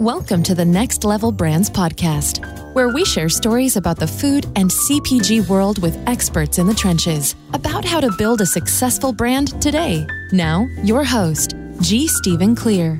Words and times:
Welcome 0.00 0.42
to 0.44 0.54
the 0.54 0.64
Next 0.64 1.04
Level 1.04 1.30
Brands 1.30 1.68
podcast, 1.68 2.74
where 2.74 2.88
we 2.88 3.04
share 3.04 3.28
stories 3.28 3.76
about 3.76 3.98
the 3.98 4.06
food 4.06 4.46
and 4.56 4.70
CPG 4.70 5.46
world 5.46 5.82
with 5.82 5.94
experts 6.08 6.56
in 6.56 6.66
the 6.66 6.72
trenches 6.72 7.36
about 7.52 7.84
how 7.84 8.00
to 8.00 8.10
build 8.16 8.40
a 8.40 8.46
successful 8.46 9.12
brand 9.12 9.60
today. 9.60 10.06
Now, 10.32 10.66
your 10.82 11.04
host, 11.04 11.54
G. 11.82 12.08
Stephen 12.08 12.56
Clear. 12.56 12.94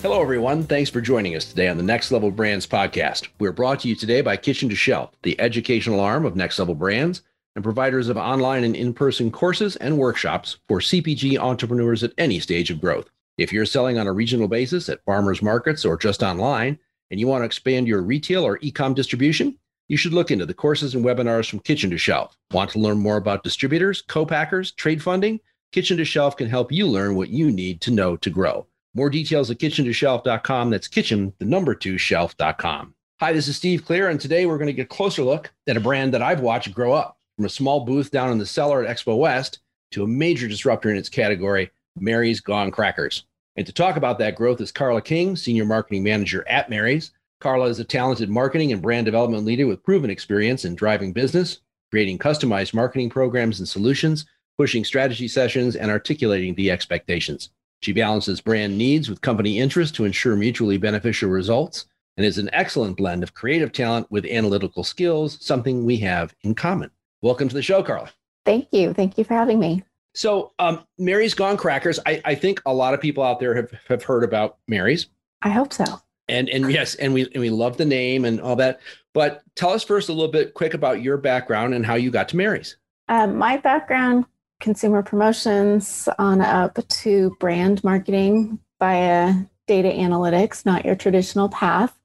Hello, 0.00 0.22
everyone. 0.22 0.62
Thanks 0.62 0.88
for 0.88 1.00
joining 1.00 1.34
us 1.34 1.46
today 1.46 1.66
on 1.66 1.78
the 1.78 1.82
Next 1.82 2.12
Level 2.12 2.30
Brands 2.30 2.64
podcast. 2.64 3.26
We're 3.40 3.50
brought 3.50 3.80
to 3.80 3.88
you 3.88 3.96
today 3.96 4.20
by 4.20 4.36
Kitchen 4.36 4.68
to 4.68 4.76
Shelf, 4.76 5.10
the 5.24 5.40
educational 5.40 5.98
arm 5.98 6.24
of 6.24 6.36
Next 6.36 6.60
Level 6.60 6.76
Brands 6.76 7.22
and 7.58 7.64
providers 7.64 8.08
of 8.08 8.16
online 8.16 8.62
and 8.62 8.76
in 8.76 8.94
person 8.94 9.32
courses 9.32 9.74
and 9.74 9.98
workshops 9.98 10.60
for 10.68 10.78
CPG 10.78 11.36
entrepreneurs 11.38 12.04
at 12.04 12.12
any 12.16 12.38
stage 12.38 12.70
of 12.70 12.80
growth. 12.80 13.10
If 13.36 13.52
you're 13.52 13.66
selling 13.66 13.98
on 13.98 14.06
a 14.06 14.12
regional 14.12 14.46
basis 14.46 14.88
at 14.88 15.02
farmers 15.04 15.42
markets 15.42 15.84
or 15.84 15.96
just 15.96 16.22
online, 16.22 16.78
and 17.10 17.18
you 17.18 17.26
want 17.26 17.40
to 17.42 17.46
expand 17.46 17.88
your 17.88 18.00
retail 18.00 18.44
or 18.46 18.60
e-com 18.62 18.94
distribution, 18.94 19.58
you 19.88 19.96
should 19.96 20.12
look 20.12 20.30
into 20.30 20.46
the 20.46 20.54
courses 20.54 20.94
and 20.94 21.04
webinars 21.04 21.50
from 21.50 21.58
Kitchen 21.58 21.90
to 21.90 21.98
Shelf. 21.98 22.36
Want 22.52 22.70
to 22.70 22.78
learn 22.78 23.00
more 23.00 23.16
about 23.16 23.42
distributors, 23.42 24.02
co-packers, 24.02 24.70
trade 24.70 25.02
funding? 25.02 25.40
Kitchen 25.72 25.96
to 25.96 26.04
Shelf 26.04 26.36
can 26.36 26.48
help 26.48 26.70
you 26.70 26.86
learn 26.86 27.16
what 27.16 27.30
you 27.30 27.50
need 27.50 27.80
to 27.80 27.90
know 27.90 28.16
to 28.18 28.30
grow. 28.30 28.68
More 28.94 29.10
details 29.10 29.50
at 29.50 29.58
kitchen2shelf.com. 29.58 30.70
That's 30.70 30.86
kitchen, 30.86 31.32
the 31.40 31.44
number 31.44 31.74
two 31.74 31.98
shelf.com. 31.98 32.94
Hi, 33.18 33.32
this 33.32 33.48
is 33.48 33.56
Steve 33.56 33.84
Clear, 33.84 34.10
and 34.10 34.20
today 34.20 34.46
we're 34.46 34.58
going 34.58 34.68
to 34.68 34.72
get 34.72 34.84
a 34.84 34.86
closer 34.94 35.24
look 35.24 35.50
at 35.66 35.76
a 35.76 35.80
brand 35.80 36.14
that 36.14 36.22
I've 36.22 36.38
watched 36.38 36.72
grow 36.72 36.92
up 36.92 37.17
from 37.38 37.44
a 37.44 37.48
small 37.48 37.84
booth 37.84 38.10
down 38.10 38.32
in 38.32 38.38
the 38.38 38.44
cellar 38.44 38.84
at 38.84 38.96
Expo 38.96 39.16
West 39.16 39.60
to 39.92 40.02
a 40.02 40.08
major 40.08 40.48
disruptor 40.48 40.90
in 40.90 40.96
its 40.96 41.08
category, 41.08 41.70
Mary's 41.96 42.40
Gone 42.40 42.72
Crackers. 42.72 43.26
And 43.54 43.64
to 43.64 43.72
talk 43.72 43.94
about 43.94 44.18
that 44.18 44.34
growth 44.34 44.60
is 44.60 44.72
Carla 44.72 45.00
King, 45.00 45.36
Senior 45.36 45.64
Marketing 45.64 46.02
Manager 46.02 46.44
at 46.48 46.68
Mary's. 46.68 47.12
Carla 47.38 47.66
is 47.66 47.78
a 47.78 47.84
talented 47.84 48.28
marketing 48.28 48.72
and 48.72 48.82
brand 48.82 49.04
development 49.04 49.44
leader 49.44 49.68
with 49.68 49.84
proven 49.84 50.10
experience 50.10 50.64
in 50.64 50.74
driving 50.74 51.12
business, 51.12 51.60
creating 51.92 52.18
customized 52.18 52.74
marketing 52.74 53.08
programs 53.08 53.60
and 53.60 53.68
solutions, 53.68 54.26
pushing 54.56 54.84
strategy 54.84 55.28
sessions, 55.28 55.76
and 55.76 55.92
articulating 55.92 56.56
the 56.56 56.72
expectations. 56.72 57.50
She 57.82 57.92
balances 57.92 58.40
brand 58.40 58.76
needs 58.76 59.08
with 59.08 59.20
company 59.20 59.60
interest 59.60 59.94
to 59.94 60.04
ensure 60.04 60.34
mutually 60.34 60.76
beneficial 60.76 61.30
results 61.30 61.86
and 62.16 62.26
is 62.26 62.38
an 62.38 62.50
excellent 62.52 62.96
blend 62.96 63.22
of 63.22 63.32
creative 63.32 63.70
talent 63.70 64.10
with 64.10 64.26
analytical 64.26 64.82
skills, 64.82 65.38
something 65.40 65.84
we 65.84 65.98
have 65.98 66.34
in 66.42 66.56
common. 66.56 66.90
Welcome 67.20 67.48
to 67.48 67.54
the 67.54 67.62
show, 67.62 67.82
Carla. 67.82 68.10
Thank 68.44 68.68
you. 68.70 68.94
Thank 68.94 69.18
you 69.18 69.24
for 69.24 69.34
having 69.34 69.58
me. 69.58 69.82
So, 70.14 70.52
um, 70.58 70.84
Mary's 70.98 71.34
Gone 71.34 71.56
Crackers. 71.56 71.98
I, 72.06 72.20
I, 72.24 72.34
think 72.34 72.62
a 72.64 72.72
lot 72.72 72.94
of 72.94 73.00
people 73.00 73.22
out 73.22 73.40
there 73.40 73.54
have, 73.54 73.72
have 73.88 74.02
heard 74.02 74.24
about 74.24 74.58
Mary's. 74.68 75.08
I 75.42 75.50
hope 75.50 75.72
so. 75.72 75.84
And 76.28 76.48
and 76.48 76.70
yes, 76.70 76.94
and 76.96 77.14
we 77.14 77.22
and 77.32 77.40
we 77.40 77.50
love 77.50 77.76
the 77.76 77.84
name 77.84 78.24
and 78.24 78.40
all 78.40 78.56
that. 78.56 78.80
But 79.14 79.42
tell 79.54 79.70
us 79.70 79.82
first 79.82 80.08
a 80.08 80.12
little 80.12 80.30
bit 80.30 80.54
quick 80.54 80.74
about 80.74 81.02
your 81.02 81.16
background 81.16 81.74
and 81.74 81.84
how 81.84 81.94
you 81.94 82.10
got 82.10 82.28
to 82.30 82.36
Mary's. 82.36 82.76
Um, 83.08 83.36
my 83.36 83.56
background: 83.56 84.26
consumer 84.60 85.02
promotions 85.02 86.08
on 86.18 86.40
up 86.40 86.86
to 86.86 87.36
brand 87.40 87.82
marketing 87.82 88.58
via 88.78 89.34
data 89.66 89.88
analytics, 89.88 90.66
not 90.66 90.84
your 90.84 90.96
traditional 90.96 91.48
path. 91.48 91.98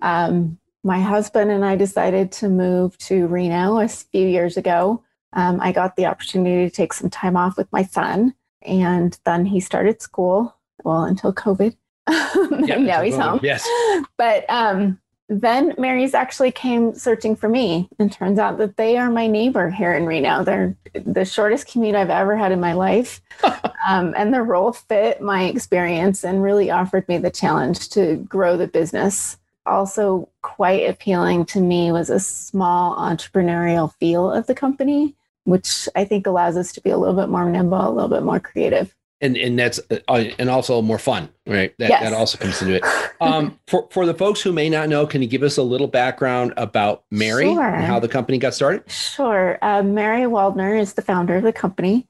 Um, 0.00 0.58
my 0.84 1.00
husband 1.00 1.50
and 1.50 1.64
I 1.64 1.76
decided 1.76 2.32
to 2.32 2.48
move 2.48 2.96
to 2.98 3.26
Reno 3.26 3.78
a 3.78 3.88
few 3.88 4.26
years 4.26 4.56
ago. 4.56 5.02
Um, 5.32 5.60
I 5.60 5.72
got 5.72 5.96
the 5.96 6.06
opportunity 6.06 6.68
to 6.68 6.74
take 6.74 6.92
some 6.92 7.10
time 7.10 7.36
off 7.36 7.56
with 7.56 7.70
my 7.72 7.82
son, 7.82 8.34
and 8.62 9.18
then 9.24 9.44
he 9.44 9.60
started 9.60 10.00
school. 10.00 10.54
Well, 10.84 11.04
until 11.04 11.32
COVID. 11.32 11.76
Yep, 12.66 12.80
now 12.80 13.02
he's 13.02 13.16
home. 13.16 13.40
Yes. 13.42 13.66
But 14.16 14.48
um, 14.48 14.98
then 15.28 15.74
Mary's 15.78 16.14
actually 16.14 16.50
came 16.50 16.94
searching 16.94 17.36
for 17.36 17.48
me, 17.48 17.88
and 17.98 18.10
turns 18.10 18.38
out 18.38 18.58
that 18.58 18.76
they 18.76 18.96
are 18.96 19.10
my 19.10 19.26
neighbor 19.26 19.70
here 19.70 19.92
in 19.92 20.06
Reno. 20.06 20.44
They're 20.44 20.76
the 20.94 21.24
shortest 21.24 21.70
commute 21.70 21.94
I've 21.94 22.10
ever 22.10 22.36
had 22.36 22.52
in 22.52 22.60
my 22.60 22.72
life, 22.72 23.20
um, 23.88 24.14
and 24.16 24.32
the 24.32 24.42
role 24.42 24.72
fit 24.72 25.20
my 25.20 25.44
experience 25.44 26.24
and 26.24 26.42
really 26.42 26.70
offered 26.70 27.06
me 27.08 27.18
the 27.18 27.30
challenge 27.30 27.90
to 27.90 28.16
grow 28.16 28.56
the 28.56 28.68
business 28.68 29.36
also 29.68 30.28
quite 30.42 30.88
appealing 30.88 31.44
to 31.46 31.60
me 31.60 31.92
was 31.92 32.10
a 32.10 32.20
small 32.20 32.96
entrepreneurial 32.96 33.94
feel 33.94 34.30
of 34.30 34.46
the 34.46 34.54
company, 34.54 35.14
which 35.44 35.88
I 35.94 36.04
think 36.04 36.26
allows 36.26 36.56
us 36.56 36.72
to 36.72 36.80
be 36.80 36.90
a 36.90 36.98
little 36.98 37.14
bit 37.14 37.28
more 37.28 37.48
nimble, 37.48 37.88
a 37.88 37.90
little 37.90 38.08
bit 38.08 38.22
more 38.22 38.40
creative. 38.40 38.94
And 39.20 39.36
and 39.36 39.58
that's 39.58 39.80
uh, 39.90 40.24
and 40.38 40.48
also 40.48 40.80
more 40.80 40.98
fun, 40.98 41.28
right? 41.44 41.74
That, 41.78 41.90
yes. 41.90 42.02
that 42.02 42.12
also 42.12 42.38
comes 42.38 42.62
into 42.62 42.76
it. 42.76 42.84
Um, 43.20 43.58
for 43.66 43.88
for 43.90 44.06
the 44.06 44.14
folks 44.14 44.40
who 44.40 44.52
may 44.52 44.68
not 44.68 44.88
know, 44.88 45.04
can 45.04 45.22
you 45.22 45.26
give 45.26 45.42
us 45.42 45.56
a 45.56 45.62
little 45.64 45.88
background 45.88 46.54
about 46.56 47.02
Mary 47.10 47.46
sure. 47.46 47.64
and 47.64 47.84
how 47.84 47.98
the 47.98 48.06
company 48.06 48.38
got 48.38 48.54
started? 48.54 48.88
Sure. 48.88 49.58
Uh, 49.60 49.82
Mary 49.82 50.22
Waldner 50.22 50.80
is 50.80 50.92
the 50.92 51.02
founder 51.02 51.34
of 51.34 51.42
the 51.42 51.52
company. 51.52 52.06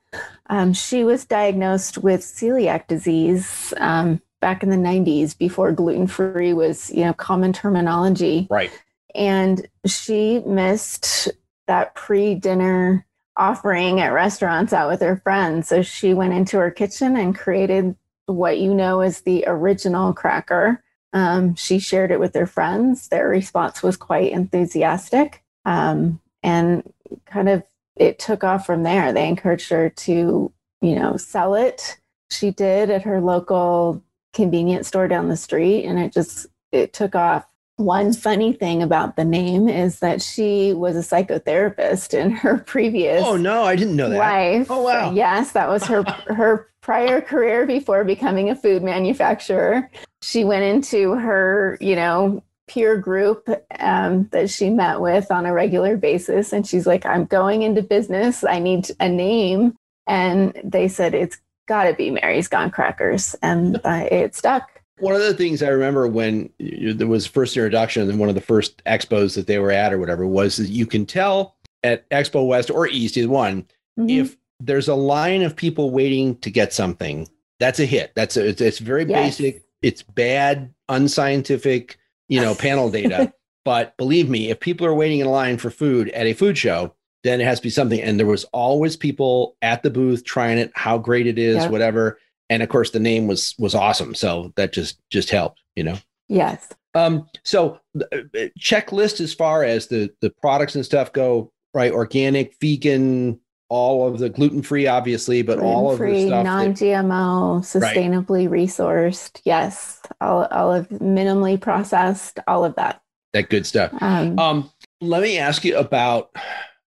Um, 0.50 0.74
she 0.74 1.04
was 1.04 1.24
diagnosed 1.24 1.96
with 1.96 2.20
celiac 2.20 2.88
disease 2.88 3.72
um, 3.78 4.20
back 4.40 4.62
in 4.62 4.70
the 4.70 4.76
90s 4.76 5.36
before 5.36 5.72
gluten 5.72 6.06
free 6.06 6.52
was 6.52 6.90
you 6.90 7.04
know 7.04 7.12
common 7.12 7.52
terminology. 7.52 8.46
Right. 8.50 8.70
And 9.14 9.66
she 9.86 10.40
missed 10.40 11.28
that 11.66 11.94
pre-dinner 11.94 13.06
offering 13.36 14.00
at 14.00 14.12
restaurants 14.12 14.72
out 14.72 14.88
with 14.88 15.00
her 15.00 15.16
friends. 15.16 15.68
So 15.68 15.82
she 15.82 16.12
went 16.12 16.34
into 16.34 16.58
her 16.58 16.70
kitchen 16.70 17.16
and 17.16 17.36
created 17.36 17.94
what 18.26 18.58
you 18.58 18.74
know 18.74 19.00
as 19.00 19.22
the 19.22 19.44
original 19.46 20.12
cracker. 20.12 20.82
Um, 21.12 21.54
she 21.54 21.78
shared 21.78 22.10
it 22.10 22.20
with 22.20 22.34
her 22.34 22.46
friends. 22.46 23.08
Their 23.08 23.28
response 23.28 23.82
was 23.82 23.96
quite 23.96 24.32
enthusiastic. 24.32 25.42
Um, 25.64 26.20
and 26.42 26.82
kind 27.26 27.48
of 27.48 27.62
it 27.96 28.18
took 28.18 28.44
off 28.44 28.66
from 28.66 28.82
there. 28.82 29.12
They 29.12 29.28
encouraged 29.28 29.70
her 29.70 29.88
to 29.88 30.52
you 30.80 30.94
know 30.94 31.16
sell 31.16 31.54
it. 31.54 31.98
She 32.30 32.50
did 32.50 32.90
at 32.90 33.02
her 33.02 33.20
local 33.20 34.02
convenience 34.32 34.88
store 34.88 35.08
down 35.08 35.28
the 35.28 35.36
street 35.36 35.84
and 35.84 35.98
it 35.98 36.12
just 36.12 36.46
it 36.72 36.92
took 36.92 37.14
off. 37.14 37.46
One 37.76 38.12
funny 38.12 38.52
thing 38.52 38.82
about 38.82 39.14
the 39.14 39.24
name 39.24 39.68
is 39.68 40.00
that 40.00 40.20
she 40.20 40.74
was 40.74 40.96
a 40.96 41.00
psychotherapist 41.00 42.12
in 42.12 42.32
her 42.32 42.58
previous 42.58 43.22
oh 43.24 43.36
no 43.36 43.62
i 43.62 43.76
didn't 43.76 43.94
know 43.94 44.08
that. 44.08 44.18
life. 44.18 44.66
Oh 44.70 44.82
wow. 44.82 45.12
Yes 45.12 45.52
that 45.52 45.68
was 45.68 45.84
her 45.86 46.02
her 46.26 46.68
prior 46.82 47.20
career 47.20 47.66
before 47.66 48.02
becoming 48.04 48.50
a 48.50 48.56
food 48.56 48.82
manufacturer. 48.82 49.90
She 50.22 50.44
went 50.44 50.64
into 50.64 51.12
her 51.14 51.78
you 51.80 51.94
know 51.94 52.42
peer 52.66 52.98
group 52.98 53.48
um, 53.78 54.28
that 54.32 54.50
she 54.50 54.68
met 54.68 55.00
with 55.00 55.30
on 55.30 55.46
a 55.46 55.52
regular 55.54 55.96
basis 55.96 56.52
and 56.52 56.66
she's 56.66 56.86
like 56.86 57.06
i'm 57.06 57.24
going 57.24 57.62
into 57.62 57.82
business. 57.82 58.44
I 58.44 58.58
need 58.58 58.90
a 59.00 59.08
name. 59.08 59.74
And 60.06 60.58
they 60.64 60.88
said 60.88 61.14
it's 61.14 61.38
got 61.68 61.84
to 61.84 61.94
be 61.94 62.10
Mary's 62.10 62.48
Gone 62.48 62.70
Crackers, 62.70 63.36
and 63.42 63.76
uh, 63.84 64.08
it 64.10 64.34
stuck. 64.34 64.68
One 64.98 65.14
of 65.14 65.20
the 65.20 65.34
things 65.34 65.62
I 65.62 65.68
remember 65.68 66.08
when 66.08 66.50
there 66.58 67.06
was 67.06 67.24
first 67.24 67.56
introduction 67.56 68.10
and 68.10 68.18
one 68.18 68.28
of 68.28 68.34
the 68.34 68.40
first 68.40 68.82
expos 68.84 69.36
that 69.36 69.46
they 69.46 69.60
were 69.60 69.70
at 69.70 69.92
or 69.92 69.98
whatever 69.98 70.26
was 70.26 70.56
that 70.56 70.70
you 70.70 70.86
can 70.86 71.06
tell 71.06 71.54
at 71.84 72.08
Expo 72.10 72.44
West 72.44 72.68
or 72.68 72.88
East, 72.88 73.16
is 73.16 73.28
one, 73.28 73.62
mm-hmm. 73.96 74.10
if 74.10 74.36
there's 74.58 74.88
a 74.88 74.96
line 74.96 75.42
of 75.42 75.54
people 75.54 75.90
waiting 75.90 76.36
to 76.38 76.50
get 76.50 76.72
something, 76.72 77.28
that's 77.60 77.78
a 77.78 77.86
hit. 77.86 78.12
That's 78.16 78.36
a, 78.36 78.48
it's, 78.48 78.60
it's 78.60 78.78
very 78.80 79.04
yes. 79.04 79.38
basic. 79.38 79.62
It's 79.82 80.02
bad, 80.02 80.74
unscientific, 80.88 81.96
you 82.28 82.40
know, 82.40 82.54
panel 82.58 82.90
data. 82.90 83.32
but 83.64 83.96
believe 83.96 84.28
me, 84.28 84.50
if 84.50 84.58
people 84.58 84.84
are 84.86 84.94
waiting 84.94 85.20
in 85.20 85.28
line 85.28 85.58
for 85.58 85.70
food 85.70 86.08
at 86.10 86.26
a 86.26 86.32
food 86.32 86.58
show, 86.58 86.94
then 87.24 87.40
it 87.40 87.44
has 87.44 87.58
to 87.58 87.64
be 87.64 87.70
something. 87.70 88.00
And 88.00 88.18
there 88.18 88.26
was 88.26 88.44
always 88.44 88.96
people 88.96 89.56
at 89.62 89.82
the 89.82 89.90
booth 89.90 90.24
trying 90.24 90.58
it, 90.58 90.70
how 90.74 90.98
great 90.98 91.26
it 91.26 91.38
is, 91.38 91.56
yep. 91.56 91.70
whatever. 91.70 92.18
And 92.50 92.62
of 92.62 92.68
course, 92.68 92.90
the 92.90 93.00
name 93.00 93.26
was 93.26 93.54
was 93.58 93.74
awesome, 93.74 94.14
so 94.14 94.52
that 94.56 94.72
just 94.72 94.98
just 95.10 95.30
helped, 95.30 95.60
you 95.76 95.84
know. 95.84 95.98
Yes. 96.28 96.68
Um. 96.94 97.28
So, 97.44 97.78
uh, 98.00 98.16
checklist 98.58 99.20
as 99.20 99.34
far 99.34 99.64
as 99.64 99.88
the 99.88 100.10
the 100.22 100.30
products 100.30 100.74
and 100.74 100.84
stuff 100.84 101.12
go, 101.12 101.52
right? 101.74 101.92
Organic, 101.92 102.54
vegan, 102.60 103.38
all 103.68 104.08
of 104.08 104.18
the 104.18 104.30
gluten 104.30 104.62
free, 104.62 104.86
obviously, 104.86 105.42
but 105.42 105.58
gluten-free, 105.58 105.68
all 105.68 105.92
of 105.92 105.98
the 105.98 106.26
stuff 106.26 106.44
non 106.44 106.72
GMO, 106.72 107.60
sustainably 107.60 108.50
right. 108.50 108.60
resourced. 108.60 109.40
Yes, 109.44 110.00
all 110.20 110.46
all 110.46 110.72
of 110.72 110.88
minimally 110.88 111.60
processed, 111.60 112.38
all 112.46 112.64
of 112.64 112.74
that. 112.76 113.02
That 113.34 113.50
good 113.50 113.66
stuff. 113.66 113.92
Um, 114.00 114.38
um 114.38 114.70
let 115.00 115.22
me 115.22 115.38
ask 115.38 115.64
you 115.64 115.76
about 115.76 116.34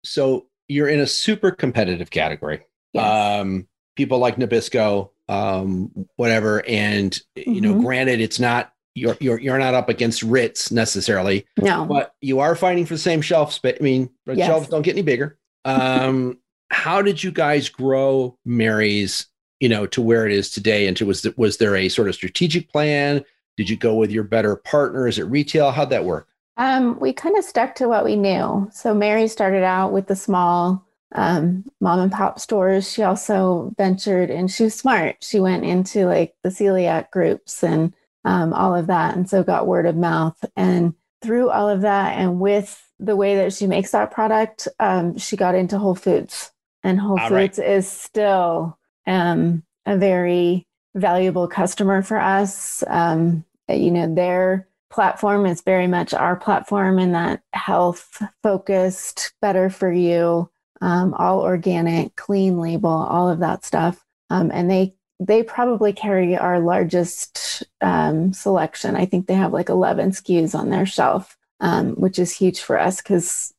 so 0.03 0.47
you're 0.67 0.87
in 0.87 0.99
a 0.99 1.07
super 1.07 1.51
competitive 1.51 2.09
category. 2.09 2.65
Yes. 2.93 3.41
Um, 3.41 3.67
people 3.95 4.19
like 4.19 4.37
Nabisco, 4.37 5.09
um, 5.27 5.91
whatever, 6.15 6.65
and 6.67 7.11
mm-hmm. 7.37 7.51
you 7.51 7.61
know, 7.61 7.73
mm-hmm. 7.73 7.83
granted, 7.83 8.21
it's 8.21 8.39
not 8.39 8.73
you're 8.95 9.17
you're 9.19 9.39
you're 9.39 9.59
not 9.59 9.73
up 9.73 9.89
against 9.89 10.23
Ritz 10.23 10.71
necessarily. 10.71 11.45
No, 11.57 11.85
but 11.85 12.15
you 12.21 12.39
are 12.39 12.55
fighting 12.55 12.85
for 12.85 12.95
the 12.95 12.99
same 12.99 13.21
shelf 13.21 13.53
space. 13.53 13.77
I 13.79 13.83
mean, 13.83 14.09
yes. 14.25 14.47
shelves 14.47 14.69
don't 14.69 14.81
get 14.81 14.93
any 14.93 15.03
bigger. 15.03 15.37
Um, 15.65 16.39
how 16.71 17.01
did 17.01 17.23
you 17.23 17.31
guys 17.31 17.69
grow 17.69 18.37
Mary's 18.45 19.27
you 19.59 19.69
know, 19.69 19.85
to 19.87 20.01
where 20.01 20.25
it 20.25 20.31
is 20.31 20.49
today? 20.49 20.87
And 20.87 20.95
to 20.97 21.05
was 21.05 21.25
was 21.37 21.57
there 21.57 21.75
a 21.75 21.89
sort 21.89 22.07
of 22.07 22.15
strategic 22.15 22.69
plan? 22.69 23.23
Did 23.57 23.69
you 23.69 23.75
go 23.75 23.95
with 23.95 24.11
your 24.11 24.23
better 24.23 24.55
partners 24.55 25.19
at 25.19 25.29
retail? 25.29 25.71
How'd 25.71 25.89
that 25.89 26.05
work? 26.05 26.28
Um, 26.59 26.99
we 26.99 27.13
kind 27.13 27.37
of 27.37 27.45
stuck 27.45 27.73
to 27.75 27.87
what 27.87 28.03
we 28.03 28.17
knew. 28.17 28.69
So 28.73 28.93
Mary 28.93 29.29
started 29.29 29.63
out 29.63 29.93
with 29.93 30.07
the 30.07 30.15
small 30.15 30.85
um, 31.15 31.63
mom 31.79 31.99
and 31.99 32.11
pop 32.11 32.37
stores. 32.37 32.91
She 32.91 33.01
also 33.01 33.73
ventured, 33.77 34.29
and 34.29 34.51
she 34.51 34.65
was 34.65 34.75
smart. 34.75 35.15
She 35.21 35.39
went 35.39 35.63
into 35.63 36.05
like 36.05 36.35
the 36.43 36.49
celiac 36.49 37.11
groups 37.11 37.63
and 37.63 37.93
um, 38.25 38.53
all 38.53 38.75
of 38.75 38.87
that, 38.87 39.15
and 39.15 39.27
so 39.27 39.41
got 39.41 39.67
word 39.67 39.85
of 39.85 39.95
mouth. 39.95 40.37
And 40.57 40.93
through 41.21 41.49
all 41.49 41.69
of 41.69 41.81
that, 41.81 42.17
and 42.17 42.41
with 42.41 42.85
the 42.99 43.15
way 43.15 43.37
that 43.37 43.53
she 43.53 43.65
makes 43.65 43.91
that 43.91 44.11
product, 44.11 44.67
um, 44.79 45.17
she 45.17 45.37
got 45.37 45.55
into 45.55 45.79
Whole 45.79 45.95
Foods, 45.95 46.51
and 46.83 46.99
Whole 46.99 47.17
all 47.19 47.29
Foods 47.29 47.57
right. 47.57 47.67
is 47.69 47.87
still 47.87 48.77
um, 49.07 49.63
a 49.85 49.97
very 49.97 50.67
valuable 50.93 51.47
customer 51.47 52.01
for 52.01 52.19
us. 52.19 52.83
Um, 52.87 53.45
you 53.69 53.91
know, 53.91 54.13
their 54.13 54.67
platform 54.89 55.45
is 55.45 55.61
very 55.61 55.87
much 55.87 56.13
our 56.13 56.35
platform 56.35 56.99
in 56.99 57.11
that 57.13 57.41
health 57.53 58.21
focused, 58.43 59.33
better 59.41 59.69
for 59.69 59.91
you, 59.91 60.49
um, 60.81 61.13
all 61.13 61.41
organic, 61.41 62.15
clean 62.15 62.57
label, 62.57 62.89
all 62.89 63.29
of 63.29 63.39
that 63.39 63.65
stuff. 63.65 64.03
Um, 64.29 64.51
and 64.53 64.69
they 64.69 64.95
they 65.19 65.43
probably 65.43 65.91
carry 65.91 66.37
our 66.37 66.59
largest 66.61 67.63
um, 67.81 68.31
selection. 68.31 68.95
I 68.95 69.05
think 69.05 69.27
they 69.27 69.33
have 69.33 69.51
like 69.51 69.67
11 69.67 70.11
SKUs 70.11 70.57
on 70.57 70.69
their 70.69 70.85
shelf, 70.85 71.37
um, 71.59 71.95
which 71.95 72.17
is 72.17 72.31
huge 72.35 72.61
for 72.61 72.79
us 72.79 72.97
because 72.97 73.53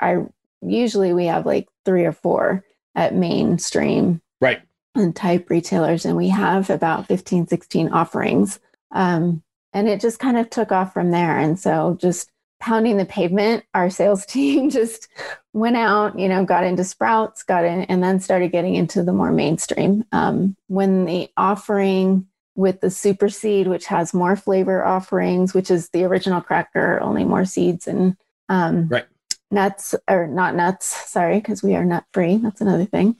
I 0.00 0.24
usually 0.62 1.12
we 1.12 1.26
have 1.26 1.46
like 1.46 1.68
three 1.84 2.04
or 2.04 2.12
four 2.12 2.64
at 2.96 3.14
mainstream 3.14 4.20
right 4.40 4.62
and 4.96 5.14
type 5.14 5.48
retailers, 5.50 6.04
and 6.04 6.16
we 6.16 6.28
have 6.28 6.70
about 6.70 7.06
15, 7.06 7.46
16 7.46 7.88
offerings. 7.90 8.58
Um, 8.90 9.42
and 9.76 9.90
it 9.90 10.00
just 10.00 10.18
kind 10.18 10.38
of 10.38 10.48
took 10.48 10.72
off 10.72 10.94
from 10.94 11.10
there. 11.10 11.38
And 11.38 11.60
so 11.60 11.98
just 12.00 12.30
pounding 12.60 12.96
the 12.96 13.04
pavement, 13.04 13.62
our 13.74 13.90
sales 13.90 14.24
team 14.26 14.70
just 14.70 15.06
went 15.52 15.76
out, 15.76 16.18
you 16.18 16.28
know, 16.28 16.46
got 16.46 16.64
into 16.64 16.82
Sprouts, 16.82 17.42
got 17.42 17.66
in, 17.66 17.82
and 17.82 18.02
then 18.02 18.18
started 18.18 18.52
getting 18.52 18.74
into 18.74 19.02
the 19.02 19.12
more 19.12 19.30
mainstream. 19.30 20.04
Um, 20.12 20.56
when 20.68 21.04
the 21.04 21.28
offering 21.36 22.26
with 22.54 22.80
the 22.80 22.88
super 22.88 23.28
seed, 23.28 23.68
which 23.68 23.84
has 23.84 24.14
more 24.14 24.34
flavor 24.34 24.82
offerings, 24.82 25.52
which 25.52 25.70
is 25.70 25.90
the 25.90 26.04
original 26.04 26.40
cracker, 26.40 26.98
only 27.02 27.24
more 27.24 27.44
seeds 27.44 27.86
and 27.86 28.16
um, 28.48 28.88
right. 28.88 29.04
nuts 29.50 29.94
or 30.08 30.26
not 30.26 30.54
nuts. 30.54 30.86
Sorry, 30.86 31.38
because 31.38 31.62
we 31.62 31.74
are 31.74 31.84
nut 31.84 32.04
free. 32.14 32.38
That's 32.38 32.62
another 32.62 32.86
thing. 32.86 33.16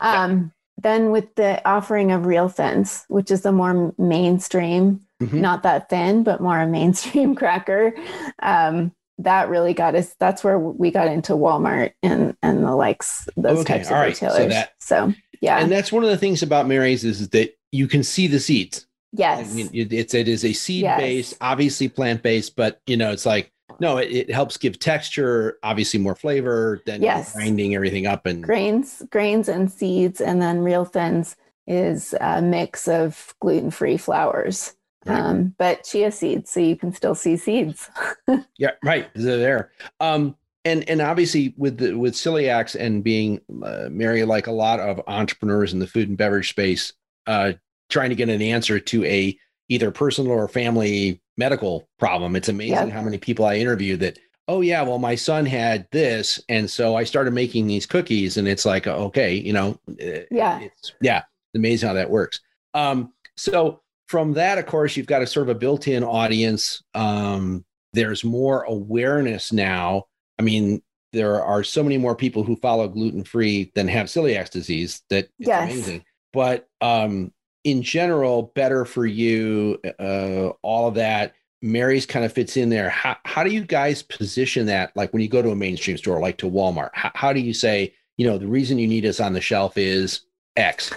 Um, 0.00 0.52
then 0.80 1.10
with 1.10 1.34
the 1.34 1.60
offering 1.68 2.12
of 2.12 2.24
real 2.24 2.48
thins, 2.48 3.04
which 3.08 3.30
is 3.30 3.42
the 3.42 3.52
more 3.52 3.92
mainstream, 3.98 5.02
mm-hmm. 5.20 5.40
not 5.40 5.62
that 5.62 5.88
thin, 5.88 6.22
but 6.22 6.40
more 6.40 6.60
a 6.60 6.66
mainstream 6.66 7.34
cracker. 7.36 7.92
Um, 8.40 8.92
that 9.18 9.48
really 9.48 9.74
got 9.74 9.94
us. 9.94 10.14
That's 10.20 10.44
where 10.44 10.58
we 10.58 10.90
got 10.90 11.08
into 11.08 11.32
Walmart 11.32 11.92
and 12.02 12.36
and 12.42 12.64
the 12.64 12.74
likes 12.74 13.28
those 13.36 13.58
okay. 13.60 13.74
types 13.74 13.88
of 13.88 13.94
right. 13.94 14.06
retailers. 14.08 14.36
So, 14.36 14.48
that, 14.48 14.72
so 14.78 15.14
yeah, 15.40 15.58
and 15.58 15.70
that's 15.70 15.90
one 15.90 16.04
of 16.04 16.10
the 16.10 16.16
things 16.16 16.42
about 16.42 16.68
Mary's 16.68 17.04
is 17.04 17.28
that 17.30 17.58
you 17.72 17.88
can 17.88 18.02
see 18.02 18.26
the 18.26 18.40
seeds. 18.40 18.86
Yes, 19.12 19.50
I 19.50 19.54
mean, 19.54 19.70
it's 19.72 20.14
it 20.14 20.28
is 20.28 20.44
a 20.44 20.52
seed 20.52 20.82
yes. 20.82 21.00
based, 21.00 21.34
obviously 21.40 21.88
plant 21.88 22.22
based, 22.22 22.54
but 22.54 22.80
you 22.86 22.96
know 22.96 23.10
it's 23.10 23.26
like 23.26 23.52
no, 23.80 23.98
it, 23.98 24.10
it, 24.10 24.30
helps 24.30 24.56
give 24.56 24.78
texture, 24.78 25.58
obviously 25.62 26.00
more 26.00 26.14
flavor 26.14 26.82
than 26.86 27.02
yes. 27.02 27.34
grinding 27.34 27.74
everything 27.74 28.06
up 28.06 28.26
and 28.26 28.42
grains, 28.42 29.02
grains 29.10 29.48
and 29.48 29.70
seeds, 29.70 30.20
and 30.20 30.42
then 30.42 30.60
real 30.60 30.84
thins 30.84 31.36
is 31.66 32.14
a 32.20 32.42
mix 32.42 32.88
of 32.88 33.34
gluten 33.40 33.70
free 33.70 33.96
flours. 33.96 34.74
Right. 35.06 35.18
Um, 35.18 35.54
but 35.58 35.84
chia 35.84 36.10
seeds, 36.10 36.50
so 36.50 36.60
you 36.60 36.76
can 36.76 36.92
still 36.92 37.14
see 37.14 37.36
seeds. 37.36 37.88
yeah, 38.58 38.72
right. 38.84 39.08
They're 39.14 39.38
there. 39.38 39.70
Um, 40.00 40.36
and 40.64 40.88
and 40.88 41.00
obviously 41.00 41.54
with 41.56 41.78
the 41.78 41.94
with 41.94 42.14
celiacs 42.14 42.74
and 42.78 43.02
being 43.02 43.40
uh, 43.62 43.88
Mary, 43.90 44.24
like 44.24 44.46
a 44.46 44.52
lot 44.52 44.80
of 44.80 45.00
entrepreneurs 45.06 45.72
in 45.72 45.78
the 45.78 45.86
food 45.86 46.08
and 46.08 46.18
beverage 46.18 46.50
space, 46.50 46.92
uh, 47.26 47.52
trying 47.88 48.10
to 48.10 48.16
get 48.16 48.28
an 48.28 48.42
answer 48.42 48.78
to 48.78 49.04
a 49.04 49.38
either 49.68 49.90
personal 49.90 50.32
or 50.32 50.48
family 50.48 51.20
medical 51.36 51.88
problem. 51.98 52.36
It's 52.36 52.48
amazing 52.48 52.90
how 52.90 53.02
many 53.02 53.18
people 53.18 53.44
I 53.44 53.56
interview 53.56 53.96
that. 53.98 54.18
Oh 54.48 54.62
yeah, 54.62 54.82
well 54.82 54.98
my 54.98 55.14
son 55.14 55.44
had 55.44 55.86
this, 55.92 56.42
and 56.48 56.70
so 56.70 56.96
I 56.96 57.04
started 57.04 57.34
making 57.34 57.66
these 57.66 57.84
cookies, 57.86 58.38
and 58.38 58.48
it's 58.48 58.64
like 58.64 58.86
okay, 58.86 59.34
you 59.34 59.52
know, 59.52 59.78
uh, 59.90 60.24
yeah, 60.30 60.60
it's 60.60 60.92
yeah, 61.02 61.22
amazing 61.54 61.86
how 61.86 61.94
that 61.94 62.10
works. 62.10 62.40
Um, 62.72 63.12
so 63.36 63.82
from 64.08 64.32
that, 64.32 64.58
of 64.58 64.66
course, 64.66 64.96
you've 64.96 65.06
got 65.06 65.22
a 65.22 65.26
sort 65.26 65.48
of 65.48 65.56
a 65.56 65.58
built-in 65.58 66.02
audience. 66.02 66.82
Um, 66.94 67.64
there's 67.92 68.24
more 68.24 68.64
awareness 68.64 69.52
now. 69.52 70.04
I 70.38 70.42
mean, 70.42 70.82
there 71.12 71.42
are 71.42 71.62
so 71.62 71.82
many 71.82 71.98
more 71.98 72.16
people 72.16 72.42
who 72.42 72.56
follow 72.56 72.88
gluten-free 72.88 73.72
than 73.74 73.86
have 73.88 74.06
celiac 74.06 74.50
disease 74.50 75.02
that 75.10 75.26
it's 75.38 75.48
yes. 75.48 75.70
amazing. 75.70 76.04
But 76.32 76.68
um, 76.80 77.32
in 77.64 77.82
general, 77.82 78.52
better 78.54 78.84
for 78.84 79.06
you, 79.06 79.78
uh, 79.98 80.48
all 80.62 80.88
of 80.88 80.94
that. 80.94 81.34
Mary's 81.60 82.06
kind 82.06 82.24
of 82.24 82.32
fits 82.32 82.56
in 82.56 82.68
there. 82.68 82.88
How, 82.88 83.16
how 83.24 83.42
do 83.42 83.50
you 83.50 83.64
guys 83.64 84.02
position 84.02 84.66
that? 84.66 84.92
Like 84.94 85.12
when 85.12 85.22
you 85.22 85.28
go 85.28 85.42
to 85.42 85.50
a 85.50 85.56
mainstream 85.56 85.98
store, 85.98 86.20
like 86.20 86.38
to 86.38 86.50
Walmart, 86.50 86.90
how, 86.92 87.10
how 87.14 87.32
do 87.32 87.40
you 87.40 87.52
say, 87.52 87.94
you 88.16 88.26
know, 88.26 88.38
the 88.38 88.46
reason 88.46 88.78
you 88.78 88.86
need 88.86 89.04
us 89.04 89.18
on 89.18 89.32
the 89.32 89.40
shelf 89.40 89.76
is 89.76 90.20
X? 90.56 90.92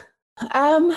Um, 0.51 0.95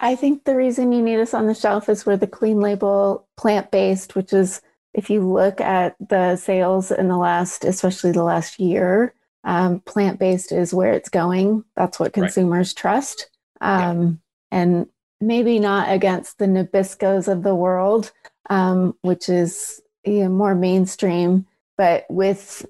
I 0.00 0.16
think 0.18 0.44
the 0.44 0.54
reason 0.54 0.92
you 0.92 1.02
need 1.02 1.20
us 1.20 1.34
on 1.34 1.46
the 1.46 1.54
shelf 1.54 1.88
is 1.88 2.06
we're 2.06 2.16
the 2.16 2.26
clean 2.26 2.60
label 2.60 3.26
plant 3.36 3.70
based, 3.70 4.14
which 4.14 4.32
is 4.32 4.62
if 4.94 5.10
you 5.10 5.28
look 5.28 5.60
at 5.60 5.96
the 5.98 6.36
sales 6.36 6.90
in 6.90 7.08
the 7.08 7.16
last, 7.16 7.64
especially 7.64 8.12
the 8.12 8.22
last 8.22 8.60
year, 8.60 9.14
um, 9.42 9.80
plant 9.80 10.18
based 10.18 10.52
is 10.52 10.72
where 10.72 10.92
it's 10.92 11.08
going. 11.08 11.64
That's 11.76 11.98
what 11.98 12.12
consumers 12.12 12.70
right. 12.70 12.76
trust. 12.76 13.28
Um, 13.60 14.20
yeah. 14.52 14.58
And 14.58 14.86
maybe 15.20 15.58
not 15.58 15.92
against 15.92 16.38
the 16.38 16.46
Nabiscos 16.46 17.28
of 17.28 17.42
the 17.42 17.54
world, 17.54 18.12
um, 18.48 18.96
which 19.02 19.28
is 19.28 19.80
you 20.04 20.24
know, 20.24 20.28
more 20.28 20.54
mainstream, 20.54 21.46
but 21.76 22.04
with 22.08 22.64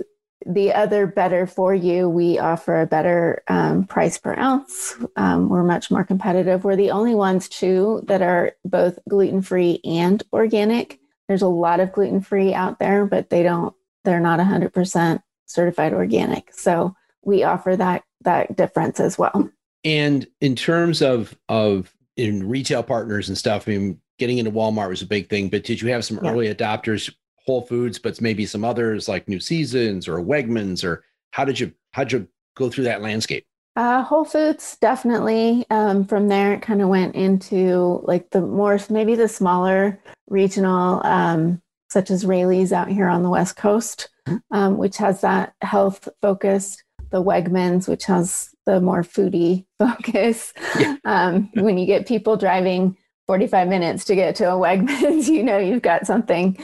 the 0.47 0.73
other 0.73 1.07
better 1.07 1.47
for 1.47 1.75
you, 1.75 2.09
we 2.09 2.39
offer 2.39 2.81
a 2.81 2.87
better 2.87 3.43
um, 3.49 3.85
price 3.85 4.19
per 4.19 4.35
ounce. 4.37 4.95
Um, 5.17 5.49
we're 5.49 5.63
much 5.63 5.91
more 5.91 6.05
competitive. 6.05 6.65
We're 6.65 6.77
the 6.77 6.91
only 6.91 7.15
ones, 7.15 7.49
too, 7.49 8.03
that 8.07 8.23
are 8.23 8.53
both 8.65 8.99
gluten 9.09 9.43
free 9.43 9.81
and 9.85 10.23
organic. 10.33 10.99
There's 11.29 11.43
a 11.43 11.49
lot 11.49 11.81
of 11.81 11.93
gluten 11.93 12.21
free 12.21 12.53
out 12.53 12.79
there, 12.79 13.07
but 13.07 13.31
they 13.31 13.43
don't, 13.43 13.75
they're 14.05 14.21
not 14.21 14.41
100% 14.41 15.23
certified 15.47 15.93
organic. 15.93 16.53
So 16.53 16.95
we 17.23 17.43
offer 17.43 17.77
that 17.77 18.05
that 18.23 18.57
difference 18.57 19.01
as 19.01 19.19
well. 19.19 19.51
And 19.85 20.27
in 20.41 20.57
terms 20.57 21.03
of 21.03 21.37
of 21.49 21.95
in 22.17 22.49
retail 22.49 22.83
partners 22.83 23.29
and 23.29 23.37
stuff, 23.37 23.69
I 23.69 23.73
mean, 23.73 24.01
getting 24.19 24.39
into 24.39 24.51
Walmart 24.51 24.89
was 24.89 25.03
a 25.03 25.07
big 25.07 25.29
thing, 25.29 25.49
but 25.49 25.65
did 25.65 25.83
you 25.83 25.89
have 25.89 26.05
some 26.05 26.21
yeah. 26.23 26.31
early 26.31 26.53
adopters 26.53 27.13
Whole 27.47 27.63
Foods, 27.63 27.99
but 27.99 28.21
maybe 28.21 28.47
some 28.47 28.65
others 28.65 29.09
like 29.09 29.29
New 29.29 29.41
Seasons 29.41 30.09
or 30.09 30.19
Wegmans, 30.19 30.85
or 30.85 31.05
how 31.33 31.45
did 31.45 31.61
you 31.61 31.73
how'd 31.93 32.13
you 32.13 32.27
go 32.57 32.71
through 32.71 32.85
that 32.85 33.03
landscape? 33.03 33.45
Uh, 33.77 34.03
Whole 34.03 34.25
Foods 34.25 34.77
definitely. 34.81 35.67
Um, 35.71 36.05
from 36.05 36.29
there, 36.29 36.55
it 36.55 36.63
kind 36.63 36.81
of 36.81 36.89
went 36.89 37.15
into 37.15 38.01
like 38.05 38.31
the 38.31 38.41
more 38.41 38.79
maybe 38.89 39.15
the 39.15 39.29
smaller 39.29 40.01
regional, 40.29 41.05
um, 41.05 41.61
such 41.91 42.11
as 42.11 42.25
Raley's 42.25 42.73
out 42.73 42.89
here 42.89 43.09
on 43.09 43.23
the 43.23 43.31
West 43.31 43.57
Coast, 43.57 44.09
um, 44.51 44.79
which 44.79 44.97
has 44.99 45.21
that 45.21 45.55
health 45.61 46.09
focus. 46.23 46.83
The 47.11 47.23
Wegmans, 47.23 47.87
which 47.87 48.07
has 48.07 48.51
the 48.67 48.81
more 48.81 49.03
foodie 49.03 49.67
focus. 49.79 50.53
Yeah. 50.79 50.97
Um, 51.05 51.51
when 51.55 51.79
you 51.79 51.87
get 51.87 52.09
people 52.09 52.37
driving 52.37 52.97
45 53.27 53.69
minutes 53.69 54.05
to 54.07 54.15
get 54.15 54.35
to 54.37 54.51
a 54.51 54.55
Wegmans, 54.55 55.29
you 55.29 55.43
know 55.43 55.59
you've 55.59 55.83
got 55.83 56.07
something. 56.07 56.59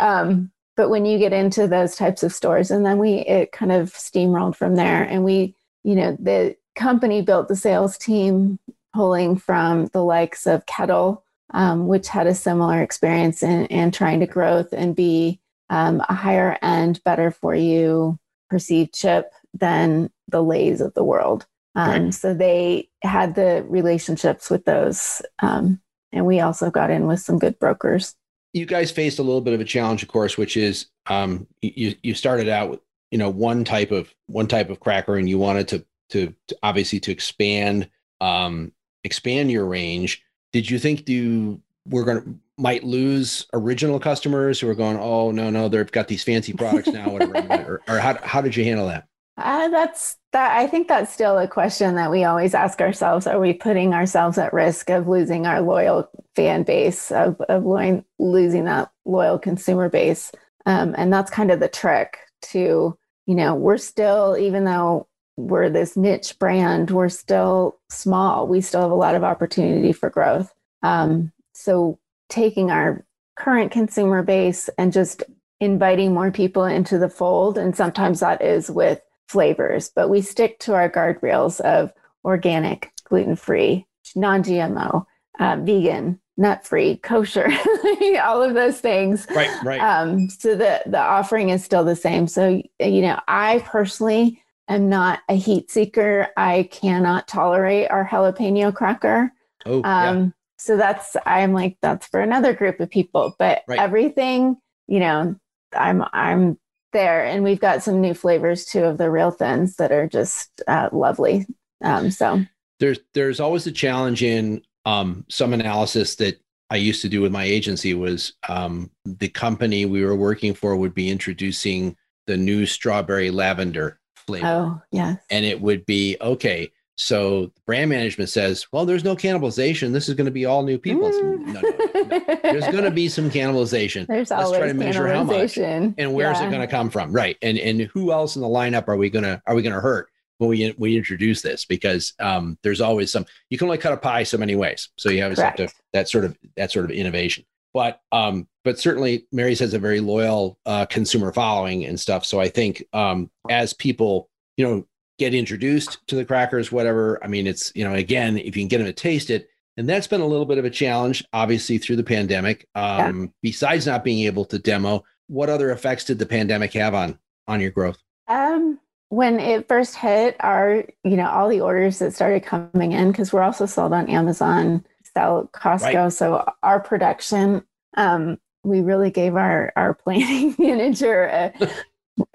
Um, 0.00 0.50
but 0.76 0.90
when 0.90 1.04
you 1.04 1.18
get 1.18 1.32
into 1.32 1.66
those 1.66 1.96
types 1.96 2.22
of 2.22 2.32
stores, 2.32 2.70
and 2.70 2.86
then 2.86 2.98
we 2.98 3.14
it 3.20 3.52
kind 3.52 3.72
of 3.72 3.92
steamrolled 3.92 4.56
from 4.56 4.76
there, 4.76 5.02
and 5.02 5.24
we, 5.24 5.54
you 5.82 5.94
know, 5.94 6.16
the 6.20 6.56
company 6.76 7.20
built 7.20 7.48
the 7.48 7.56
sales 7.56 7.98
team 7.98 8.58
pulling 8.94 9.36
from 9.36 9.86
the 9.88 10.04
likes 10.04 10.46
of 10.46 10.66
Kettle, 10.66 11.24
um, 11.50 11.88
which 11.88 12.08
had 12.08 12.26
a 12.26 12.34
similar 12.34 12.80
experience 12.80 13.42
in, 13.42 13.66
in 13.66 13.90
trying 13.90 14.20
to 14.20 14.26
growth 14.26 14.72
and 14.72 14.94
be 14.94 15.40
um, 15.70 16.02
a 16.08 16.14
higher 16.14 16.56
end, 16.62 17.02
better 17.04 17.30
for 17.30 17.54
you 17.54 18.18
perceived 18.48 18.94
chip 18.94 19.32
than 19.52 20.10
the 20.28 20.42
Lays 20.42 20.80
of 20.80 20.94
the 20.94 21.04
world. 21.04 21.46
Um, 21.74 22.04
right. 22.04 22.14
So 22.14 22.34
they 22.34 22.88
had 23.02 23.34
the 23.34 23.64
relationships 23.68 24.50
with 24.50 24.64
those 24.64 25.22
um, 25.40 25.80
and 26.12 26.26
we 26.26 26.40
also 26.40 26.70
got 26.70 26.90
in 26.90 27.06
with 27.06 27.20
some 27.20 27.38
good 27.38 27.58
brokers. 27.58 28.14
You 28.52 28.66
guys 28.66 28.90
faced 28.90 29.18
a 29.18 29.22
little 29.22 29.40
bit 29.40 29.54
of 29.54 29.60
a 29.60 29.64
challenge, 29.64 30.02
of 30.02 30.08
course, 30.08 30.38
which 30.38 30.56
is 30.56 30.86
um, 31.06 31.46
you 31.60 31.94
you 32.02 32.14
started 32.14 32.48
out 32.48 32.70
with 32.70 32.80
you 33.10 33.18
know 33.18 33.30
one 33.30 33.64
type 33.64 33.90
of 33.90 34.14
one 34.26 34.46
type 34.46 34.70
of 34.70 34.80
cracker, 34.80 35.16
and 35.16 35.28
you 35.28 35.38
wanted 35.38 35.68
to 35.68 35.84
to, 36.10 36.34
to 36.48 36.58
obviously 36.62 37.00
to 37.00 37.12
expand 37.12 37.88
um, 38.20 38.72
expand 39.04 39.50
your 39.50 39.66
range, 39.66 40.22
did 40.52 40.70
you 40.70 40.78
think 40.78 41.08
you 41.08 41.60
were 41.86 42.04
going 42.04 42.22
to 42.22 42.34
might 42.60 42.82
lose 42.82 43.46
original 43.52 44.00
customers 44.00 44.58
who 44.58 44.68
are 44.68 44.74
going, 44.74 44.98
oh 44.98 45.30
no 45.30 45.50
no, 45.50 45.68
they've 45.68 45.92
got 45.92 46.08
these 46.08 46.24
fancy 46.24 46.52
products 46.52 46.88
now, 46.88 47.08
whatever, 47.10 47.36
or, 47.88 47.94
or 47.96 47.98
how 47.98 48.18
how 48.22 48.40
did 48.40 48.56
you 48.56 48.64
handle 48.64 48.86
that? 48.88 49.07
Uh, 49.38 49.68
that's 49.68 50.16
that. 50.32 50.56
I 50.56 50.66
think 50.66 50.88
that's 50.88 51.12
still 51.12 51.38
a 51.38 51.46
question 51.46 51.94
that 51.94 52.10
we 52.10 52.24
always 52.24 52.54
ask 52.54 52.80
ourselves: 52.80 53.26
Are 53.26 53.38
we 53.38 53.52
putting 53.52 53.94
ourselves 53.94 54.36
at 54.36 54.52
risk 54.52 54.90
of 54.90 55.06
losing 55.06 55.46
our 55.46 55.60
loyal 55.60 56.10
fan 56.34 56.64
base, 56.64 57.12
of 57.12 57.40
of 57.42 57.64
lo- 57.64 58.04
losing 58.18 58.64
that 58.64 58.90
loyal 59.04 59.38
consumer 59.38 59.88
base? 59.88 60.32
Um, 60.66 60.94
and 60.98 61.12
that's 61.12 61.30
kind 61.30 61.52
of 61.52 61.60
the 61.60 61.68
trick. 61.68 62.18
To 62.50 62.98
you 63.26 63.34
know, 63.34 63.54
we're 63.54 63.78
still, 63.78 64.36
even 64.38 64.64
though 64.64 65.06
we're 65.36 65.70
this 65.70 65.96
niche 65.96 66.36
brand, 66.40 66.90
we're 66.90 67.08
still 67.08 67.78
small. 67.90 68.48
We 68.48 68.60
still 68.60 68.82
have 68.82 68.90
a 68.90 68.94
lot 68.96 69.14
of 69.14 69.22
opportunity 69.22 69.92
for 69.92 70.10
growth. 70.10 70.52
Um, 70.82 71.32
so 71.52 71.98
taking 72.28 72.72
our 72.72 73.04
current 73.36 73.70
consumer 73.70 74.24
base 74.24 74.68
and 74.78 74.92
just 74.92 75.22
inviting 75.60 76.12
more 76.12 76.32
people 76.32 76.64
into 76.64 76.98
the 76.98 77.08
fold, 77.08 77.56
and 77.56 77.76
sometimes 77.76 78.18
that 78.20 78.42
is 78.42 78.68
with 78.68 79.00
flavors, 79.28 79.90
but 79.94 80.08
we 80.08 80.20
stick 80.20 80.58
to 80.60 80.74
our 80.74 80.90
guardrails 80.90 81.60
of 81.60 81.92
organic, 82.24 82.90
gluten 83.04 83.36
free, 83.36 83.86
non 84.16 84.42
GMO, 84.42 85.04
uh, 85.38 85.56
vegan, 85.60 86.18
nut 86.36 86.66
free, 86.66 86.96
kosher, 86.96 87.48
all 88.22 88.42
of 88.42 88.54
those 88.54 88.80
things. 88.80 89.26
Right, 89.30 89.50
right. 89.64 89.80
Um, 89.80 90.30
so 90.30 90.54
the 90.54 90.82
the 90.86 91.00
offering 91.00 91.50
is 91.50 91.64
still 91.64 91.84
the 91.84 91.96
same. 91.96 92.26
So 92.26 92.62
you 92.80 93.02
know, 93.02 93.20
I 93.28 93.60
personally 93.66 94.42
am 94.68 94.88
not 94.88 95.20
a 95.28 95.34
heat 95.34 95.70
seeker. 95.70 96.28
I 96.36 96.68
cannot 96.70 97.28
tolerate 97.28 97.90
our 97.90 98.06
jalapeno 98.06 98.74
cracker. 98.74 99.32
Oh, 99.66 99.82
um, 99.84 99.84
yeah. 99.84 100.26
So 100.58 100.76
that's 100.76 101.16
I'm 101.26 101.52
like 101.52 101.76
that's 101.82 102.06
for 102.06 102.20
another 102.20 102.52
group 102.54 102.80
of 102.80 102.90
people. 102.90 103.34
But 103.38 103.62
right. 103.68 103.78
everything, 103.78 104.56
you 104.86 105.00
know, 105.00 105.36
I'm 105.76 106.04
I'm 106.12 106.58
there. 106.92 107.24
And 107.24 107.44
we've 107.44 107.60
got 107.60 107.82
some 107.82 108.00
new 108.00 108.14
flavors 108.14 108.64
too 108.64 108.84
of 108.84 108.98
the 108.98 109.10
real 109.10 109.30
thins 109.30 109.76
that 109.76 109.92
are 109.92 110.06
just 110.06 110.62
uh, 110.66 110.88
lovely. 110.92 111.46
Um, 111.82 112.10
so 112.10 112.42
there's 112.80 112.98
there's 113.14 113.40
always 113.40 113.66
a 113.66 113.72
challenge 113.72 114.22
in 114.22 114.62
um, 114.84 115.24
some 115.28 115.52
analysis 115.52 116.16
that 116.16 116.40
I 116.70 116.76
used 116.76 117.02
to 117.02 117.08
do 117.08 117.20
with 117.20 117.32
my 117.32 117.44
agency 117.44 117.94
was 117.94 118.34
um, 118.48 118.90
the 119.04 119.28
company 119.28 119.86
we 119.86 120.04
were 120.04 120.16
working 120.16 120.54
for 120.54 120.76
would 120.76 120.94
be 120.94 121.10
introducing 121.10 121.96
the 122.26 122.36
new 122.36 122.66
strawberry 122.66 123.30
lavender 123.30 123.98
flavor. 124.16 124.46
Oh, 124.46 124.82
yeah. 124.92 125.16
And 125.30 125.44
it 125.44 125.60
would 125.60 125.86
be 125.86 126.16
okay. 126.20 126.70
So 127.00 127.52
brand 127.64 127.90
management 127.90 128.28
says, 128.28 128.66
well, 128.72 128.84
there's 128.84 129.04
no 129.04 129.14
cannibalization. 129.14 129.92
This 129.92 130.08
is 130.08 130.16
going 130.16 130.24
to 130.24 130.32
be 130.32 130.46
all 130.46 130.64
new 130.64 130.78
people. 130.78 131.08
Mm. 131.08 131.46
No, 131.46 131.60
no, 131.60 132.02
no, 132.02 132.36
there's 132.42 132.66
going 132.72 132.82
to 132.82 132.90
be 132.90 133.08
some 133.08 133.30
cannibalization. 133.30 134.04
There's 134.08 134.32
Let's 134.32 134.50
try 134.50 134.66
to 134.66 134.74
measure 134.74 135.06
how 135.06 135.22
much 135.22 135.56
and 135.58 135.94
where's 136.12 136.40
yeah. 136.40 136.48
it 136.48 136.50
going 136.50 136.60
to 136.60 136.66
come 136.66 136.90
from, 136.90 137.12
right? 137.12 137.36
And 137.40 137.56
and 137.56 137.82
who 137.82 138.10
else 138.10 138.34
in 138.34 138.42
the 138.42 138.48
lineup 138.48 138.88
are 138.88 138.96
we 138.96 139.10
gonna 139.10 139.40
are 139.46 139.54
we 139.54 139.62
gonna 139.62 139.80
hurt 139.80 140.08
when 140.38 140.50
we 140.50 140.74
we 140.76 140.96
introduce 140.96 141.40
this? 141.40 141.64
Because 141.64 142.14
um, 142.18 142.58
there's 142.64 142.80
always 142.80 143.12
some. 143.12 143.26
You 143.48 143.58
can 143.58 143.68
only 143.68 143.78
cut 143.78 143.92
a 143.92 143.96
pie 143.96 144.24
so 144.24 144.36
many 144.36 144.56
ways, 144.56 144.88
so 144.96 145.08
you 145.08 145.22
always 145.22 145.38
Correct. 145.38 145.60
have 145.60 145.70
to 145.70 145.76
that 145.92 146.08
sort 146.08 146.24
of 146.24 146.36
that 146.56 146.72
sort 146.72 146.84
of 146.84 146.90
innovation. 146.90 147.44
But 147.72 148.00
um, 148.10 148.48
but 148.64 148.76
certainly 148.80 149.28
Mary's 149.30 149.60
has 149.60 149.72
a 149.72 149.78
very 149.78 150.00
loyal 150.00 150.58
uh, 150.66 150.86
consumer 150.86 151.32
following 151.32 151.84
and 151.84 151.98
stuff. 151.98 152.24
So 152.24 152.40
I 152.40 152.48
think 152.48 152.82
um, 152.92 153.30
as 153.48 153.72
people 153.72 154.30
you 154.56 154.66
know 154.66 154.86
get 155.18 155.34
introduced 155.34 156.06
to 156.08 156.14
the 156.14 156.24
crackers, 156.24 156.72
whatever. 156.72 157.22
I 157.22 157.26
mean, 157.26 157.46
it's, 157.46 157.72
you 157.74 157.84
know, 157.84 157.94
again, 157.94 158.38
if 158.38 158.56
you 158.56 158.62
can 158.62 158.68
get 158.68 158.78
them 158.78 158.86
to 158.86 158.92
taste 158.92 159.30
it, 159.30 159.48
and 159.76 159.88
that's 159.88 160.08
been 160.08 160.20
a 160.20 160.26
little 160.26 160.46
bit 160.46 160.58
of 160.58 160.64
a 160.64 160.70
challenge, 160.70 161.24
obviously, 161.32 161.78
through 161.78 161.96
the 161.96 162.04
pandemic. 162.04 162.66
Um, 162.74 163.22
yeah. 163.22 163.26
Besides 163.42 163.86
not 163.86 164.02
being 164.02 164.26
able 164.26 164.44
to 164.46 164.58
demo, 164.58 165.04
what 165.28 165.48
other 165.48 165.70
effects 165.70 166.04
did 166.04 166.18
the 166.18 166.26
pandemic 166.26 166.72
have 166.72 166.94
on 166.94 167.18
on 167.46 167.60
your 167.60 167.70
growth? 167.70 167.98
Um, 168.26 168.80
when 169.10 169.38
it 169.38 169.68
first 169.68 169.94
hit, 169.94 170.36
our 170.40 170.84
you 171.04 171.16
know 171.16 171.28
all 171.28 171.48
the 171.48 171.60
orders 171.60 172.00
that 172.00 172.12
started 172.12 172.42
coming 172.42 172.92
in 172.92 173.12
because 173.12 173.32
we're 173.32 173.42
also 173.42 173.66
sold 173.66 173.92
on 173.92 174.08
Amazon, 174.08 174.84
sell 175.14 175.48
Costco, 175.52 175.94
right. 175.94 176.12
so 176.12 176.44
our 176.64 176.80
production. 176.80 177.64
Um, 177.96 178.38
we 178.64 178.80
really 178.80 179.10
gave 179.10 179.36
our 179.36 179.72
our 179.76 179.94
planning 180.04 180.56
manager 180.58 181.24
a, 181.24 181.70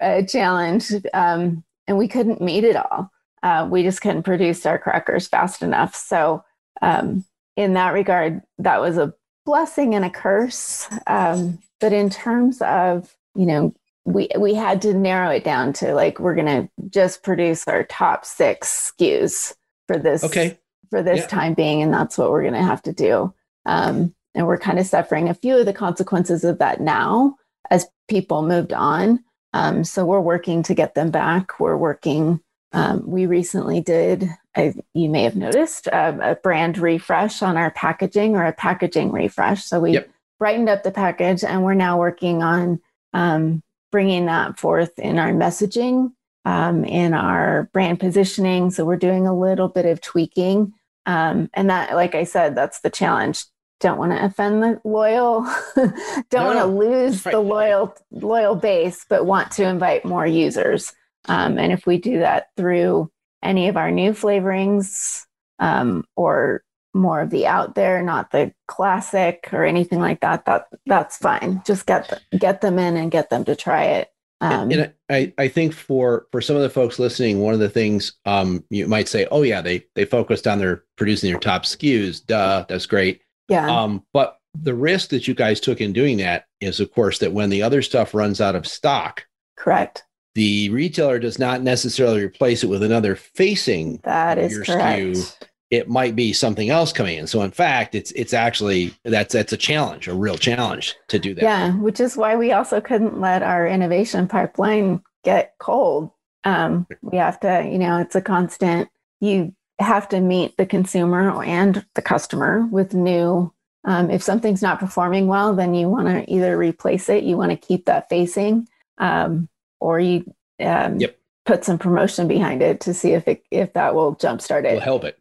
a 0.00 0.24
challenge. 0.24 0.90
Um, 1.12 1.62
and 1.86 1.98
we 1.98 2.08
couldn't 2.08 2.40
meet 2.40 2.64
it 2.64 2.76
all. 2.76 3.10
Uh, 3.42 3.68
we 3.70 3.82
just 3.82 4.00
couldn't 4.00 4.22
produce 4.22 4.64
our 4.64 4.78
crackers 4.78 5.28
fast 5.28 5.62
enough. 5.62 5.94
So, 5.94 6.44
um, 6.80 7.24
in 7.56 7.74
that 7.74 7.92
regard, 7.92 8.42
that 8.58 8.80
was 8.80 8.96
a 8.96 9.14
blessing 9.44 9.94
and 9.94 10.04
a 10.04 10.10
curse. 10.10 10.88
Um, 11.06 11.58
but 11.80 11.92
in 11.92 12.10
terms 12.10 12.62
of, 12.62 13.14
you 13.34 13.46
know, 13.46 13.74
we 14.04 14.28
we 14.38 14.54
had 14.54 14.82
to 14.82 14.94
narrow 14.94 15.30
it 15.30 15.44
down 15.44 15.72
to 15.74 15.94
like 15.94 16.18
we're 16.18 16.34
gonna 16.34 16.68
just 16.90 17.22
produce 17.22 17.66
our 17.66 17.84
top 17.84 18.24
six 18.24 18.92
SKUs 18.98 19.54
for 19.86 19.98
this 19.98 20.24
okay. 20.24 20.58
for 20.90 21.02
this 21.02 21.20
yeah. 21.20 21.26
time 21.26 21.54
being, 21.54 21.82
and 21.82 21.92
that's 21.92 22.18
what 22.18 22.30
we're 22.30 22.44
gonna 22.44 22.62
have 22.62 22.82
to 22.82 22.92
do. 22.92 23.32
Um, 23.66 24.14
and 24.34 24.46
we're 24.46 24.58
kind 24.58 24.78
of 24.78 24.86
suffering 24.86 25.28
a 25.28 25.34
few 25.34 25.56
of 25.56 25.66
the 25.66 25.72
consequences 25.72 26.44
of 26.44 26.58
that 26.58 26.80
now 26.80 27.36
as 27.70 27.86
people 28.08 28.42
moved 28.42 28.72
on. 28.72 29.22
Um, 29.54 29.84
so 29.84 30.04
we're 30.04 30.20
working 30.20 30.64
to 30.64 30.74
get 30.74 30.96
them 30.96 31.12
back. 31.12 31.60
We're 31.60 31.76
working. 31.76 32.40
Um, 32.72 33.08
we 33.08 33.26
recently 33.26 33.80
did, 33.80 34.28
a, 34.56 34.74
you 34.94 35.08
may 35.08 35.22
have 35.22 35.36
noticed, 35.36 35.86
a, 35.86 36.32
a, 36.32 36.34
brand 36.34 36.76
refresh 36.76 37.40
on 37.40 37.56
our 37.56 37.70
packaging 37.70 38.34
or 38.34 38.44
a 38.44 38.52
packaging 38.52 39.12
refresh. 39.12 39.64
So 39.64 39.78
we 39.78 39.92
yep. 39.92 40.10
brightened 40.40 40.68
up 40.68 40.82
the 40.82 40.90
package, 40.90 41.44
and 41.44 41.62
we're 41.62 41.74
now 41.74 42.00
working 42.00 42.42
on 42.42 42.80
um, 43.12 43.62
bringing 43.92 44.26
that 44.26 44.58
forth 44.58 44.98
in 44.98 45.20
our 45.20 45.30
messaging, 45.30 46.10
um, 46.44 46.84
in 46.84 47.14
our 47.14 47.70
brand 47.72 48.00
positioning. 48.00 48.72
So 48.72 48.84
we're 48.84 48.96
doing 48.96 49.28
a 49.28 49.38
little 49.38 49.68
bit 49.68 49.86
of 49.86 50.00
tweaking. 50.00 50.74
Um, 51.06 51.48
and 51.54 51.70
that, 51.70 51.94
like 51.94 52.16
I 52.16 52.24
said, 52.24 52.56
that's 52.56 52.80
the 52.80 52.90
challenge 52.90 53.44
don't 53.84 53.98
want 53.98 54.12
to 54.12 54.24
offend 54.24 54.62
the 54.62 54.80
loyal, 54.82 55.42
don't 55.76 56.32
no, 56.32 56.44
want 56.46 56.58
to 56.58 56.64
lose 56.64 57.26
right. 57.26 57.32
the 57.32 57.40
loyal 57.40 57.94
loyal 58.10 58.54
base, 58.54 59.04
but 59.06 59.26
want 59.26 59.50
to 59.52 59.64
invite 59.64 60.06
more 60.06 60.26
users. 60.26 60.94
Um, 61.26 61.58
and 61.58 61.70
if 61.70 61.86
we 61.86 61.98
do 61.98 62.20
that 62.20 62.48
through 62.56 63.10
any 63.42 63.68
of 63.68 63.76
our 63.76 63.90
new 63.90 64.12
flavorings 64.12 65.26
um, 65.58 66.06
or 66.16 66.64
more 66.94 67.20
of 67.20 67.28
the 67.28 67.46
out 67.46 67.74
there, 67.74 68.00
not 68.02 68.30
the 68.30 68.54
classic 68.68 69.50
or 69.52 69.66
anything 69.66 70.00
like 70.00 70.20
that, 70.20 70.46
that 70.46 70.68
that's 70.86 71.18
fine. 71.18 71.60
Just 71.66 71.84
get 71.84 72.08
the, 72.08 72.38
get 72.38 72.62
them 72.62 72.78
in 72.78 72.96
and 72.96 73.10
get 73.10 73.28
them 73.28 73.44
to 73.44 73.54
try 73.54 73.84
it. 73.84 74.08
Um, 74.40 74.70
and, 74.70 74.92
I, 75.10 75.34
I 75.36 75.48
think 75.48 75.74
for 75.74 76.26
for 76.32 76.40
some 76.40 76.56
of 76.56 76.62
the 76.62 76.70
folks 76.70 76.98
listening, 76.98 77.40
one 77.40 77.52
of 77.52 77.60
the 77.60 77.68
things 77.68 78.14
um, 78.24 78.64
you 78.70 78.86
might 78.86 79.08
say, 79.08 79.26
oh 79.30 79.42
yeah, 79.42 79.60
they 79.60 79.84
they 79.94 80.06
focused 80.06 80.46
on 80.46 80.58
their 80.58 80.84
producing 80.96 81.30
their 81.30 81.40
top 81.40 81.64
SKUs. 81.64 82.24
Duh, 82.24 82.64
that's 82.66 82.86
great. 82.86 83.20
Yeah. 83.48 83.68
Um, 83.68 84.04
but 84.12 84.38
the 84.54 84.74
risk 84.74 85.10
that 85.10 85.26
you 85.26 85.34
guys 85.34 85.60
took 85.60 85.80
in 85.80 85.92
doing 85.92 86.18
that 86.18 86.46
is, 86.60 86.80
of 86.80 86.92
course, 86.92 87.18
that 87.18 87.32
when 87.32 87.50
the 87.50 87.62
other 87.62 87.82
stuff 87.82 88.14
runs 88.14 88.40
out 88.40 88.54
of 88.54 88.66
stock, 88.66 89.26
correct, 89.56 90.04
the 90.34 90.68
retailer 90.70 91.18
does 91.18 91.38
not 91.38 91.62
necessarily 91.62 92.22
replace 92.22 92.64
it 92.64 92.68
with 92.68 92.82
another 92.82 93.16
facing 93.16 94.00
that 94.04 94.38
is 94.38 94.52
your 94.52 94.64
correct. 94.64 95.00
SKU. 95.00 95.36
It 95.70 95.88
might 95.88 96.14
be 96.14 96.32
something 96.32 96.70
else 96.70 96.92
coming 96.92 97.18
in. 97.18 97.26
So, 97.26 97.42
in 97.42 97.50
fact, 97.50 97.94
it's 97.94 98.12
it's 98.12 98.32
actually 98.32 98.94
that's 99.04 99.34
that's 99.34 99.52
a 99.52 99.56
challenge, 99.56 100.06
a 100.06 100.14
real 100.14 100.36
challenge 100.36 100.94
to 101.08 101.18
do 101.18 101.34
that. 101.34 101.42
Yeah, 101.42 101.72
which 101.72 101.98
is 101.98 102.16
why 102.16 102.36
we 102.36 102.52
also 102.52 102.80
couldn't 102.80 103.20
let 103.20 103.42
our 103.42 103.66
innovation 103.66 104.28
pipeline 104.28 105.02
get 105.24 105.54
cold. 105.58 106.10
Um, 106.44 106.86
we 107.02 107.16
have 107.16 107.40
to, 107.40 107.66
you 107.68 107.78
know, 107.78 107.98
it's 107.98 108.14
a 108.14 108.20
constant. 108.20 108.88
You 109.20 109.54
have 109.78 110.08
to 110.08 110.20
meet 110.20 110.56
the 110.56 110.66
consumer 110.66 111.42
and 111.42 111.84
the 111.94 112.02
customer 112.02 112.66
with 112.70 112.94
new 112.94 113.52
um, 113.86 114.10
if 114.10 114.22
something's 114.22 114.62
not 114.62 114.78
performing 114.78 115.26
well 115.26 115.54
then 115.54 115.74
you 115.74 115.88
want 115.88 116.08
to 116.08 116.30
either 116.30 116.56
replace 116.56 117.08
it 117.08 117.24
you 117.24 117.36
want 117.36 117.50
to 117.50 117.56
keep 117.56 117.84
that 117.86 118.08
facing 118.08 118.68
um, 118.98 119.48
or 119.80 120.00
you 120.00 120.24
um, 120.60 120.98
yep. 120.98 121.18
put 121.44 121.64
some 121.64 121.78
promotion 121.78 122.28
behind 122.28 122.62
it 122.62 122.80
to 122.80 122.94
see 122.94 123.12
if 123.12 123.26
it 123.28 123.44
if 123.50 123.72
that 123.74 123.94
will 123.94 124.16
jumpstart 124.16 124.64
it. 124.64 124.74
Will 124.74 124.80
help 124.80 125.04
it. 125.04 125.18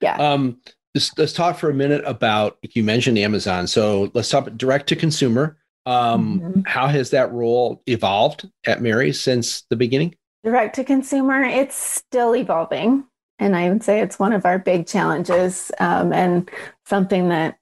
Yeah. 0.00 0.16
Um 0.16 0.58
let's, 0.94 1.16
let's 1.16 1.32
talk 1.32 1.56
for 1.56 1.70
a 1.70 1.74
minute 1.74 2.02
about 2.04 2.58
you 2.62 2.82
mentioned 2.82 3.18
amazon. 3.18 3.66
So 3.66 4.10
let's 4.14 4.28
talk 4.28 4.50
direct 4.56 4.88
to 4.88 4.96
consumer. 4.96 5.58
Um 5.86 6.40
mm-hmm. 6.40 6.60
how 6.66 6.88
has 6.88 7.10
that 7.10 7.32
role 7.32 7.82
evolved 7.86 8.48
at 8.66 8.82
mary 8.82 9.12
since 9.12 9.62
the 9.70 9.76
beginning? 9.76 10.14
Direct 10.42 10.74
to 10.76 10.84
consumer 10.84 11.42
it's 11.42 11.76
still 11.76 12.34
evolving 12.34 13.04
and 13.40 13.56
I 13.56 13.70
would 13.70 13.82
say 13.82 14.00
it's 14.00 14.18
one 14.18 14.32
of 14.32 14.44
our 14.44 14.58
big 14.58 14.86
challenges 14.86 15.72
um, 15.80 16.12
and 16.12 16.48
something 16.84 17.30
that 17.30 17.58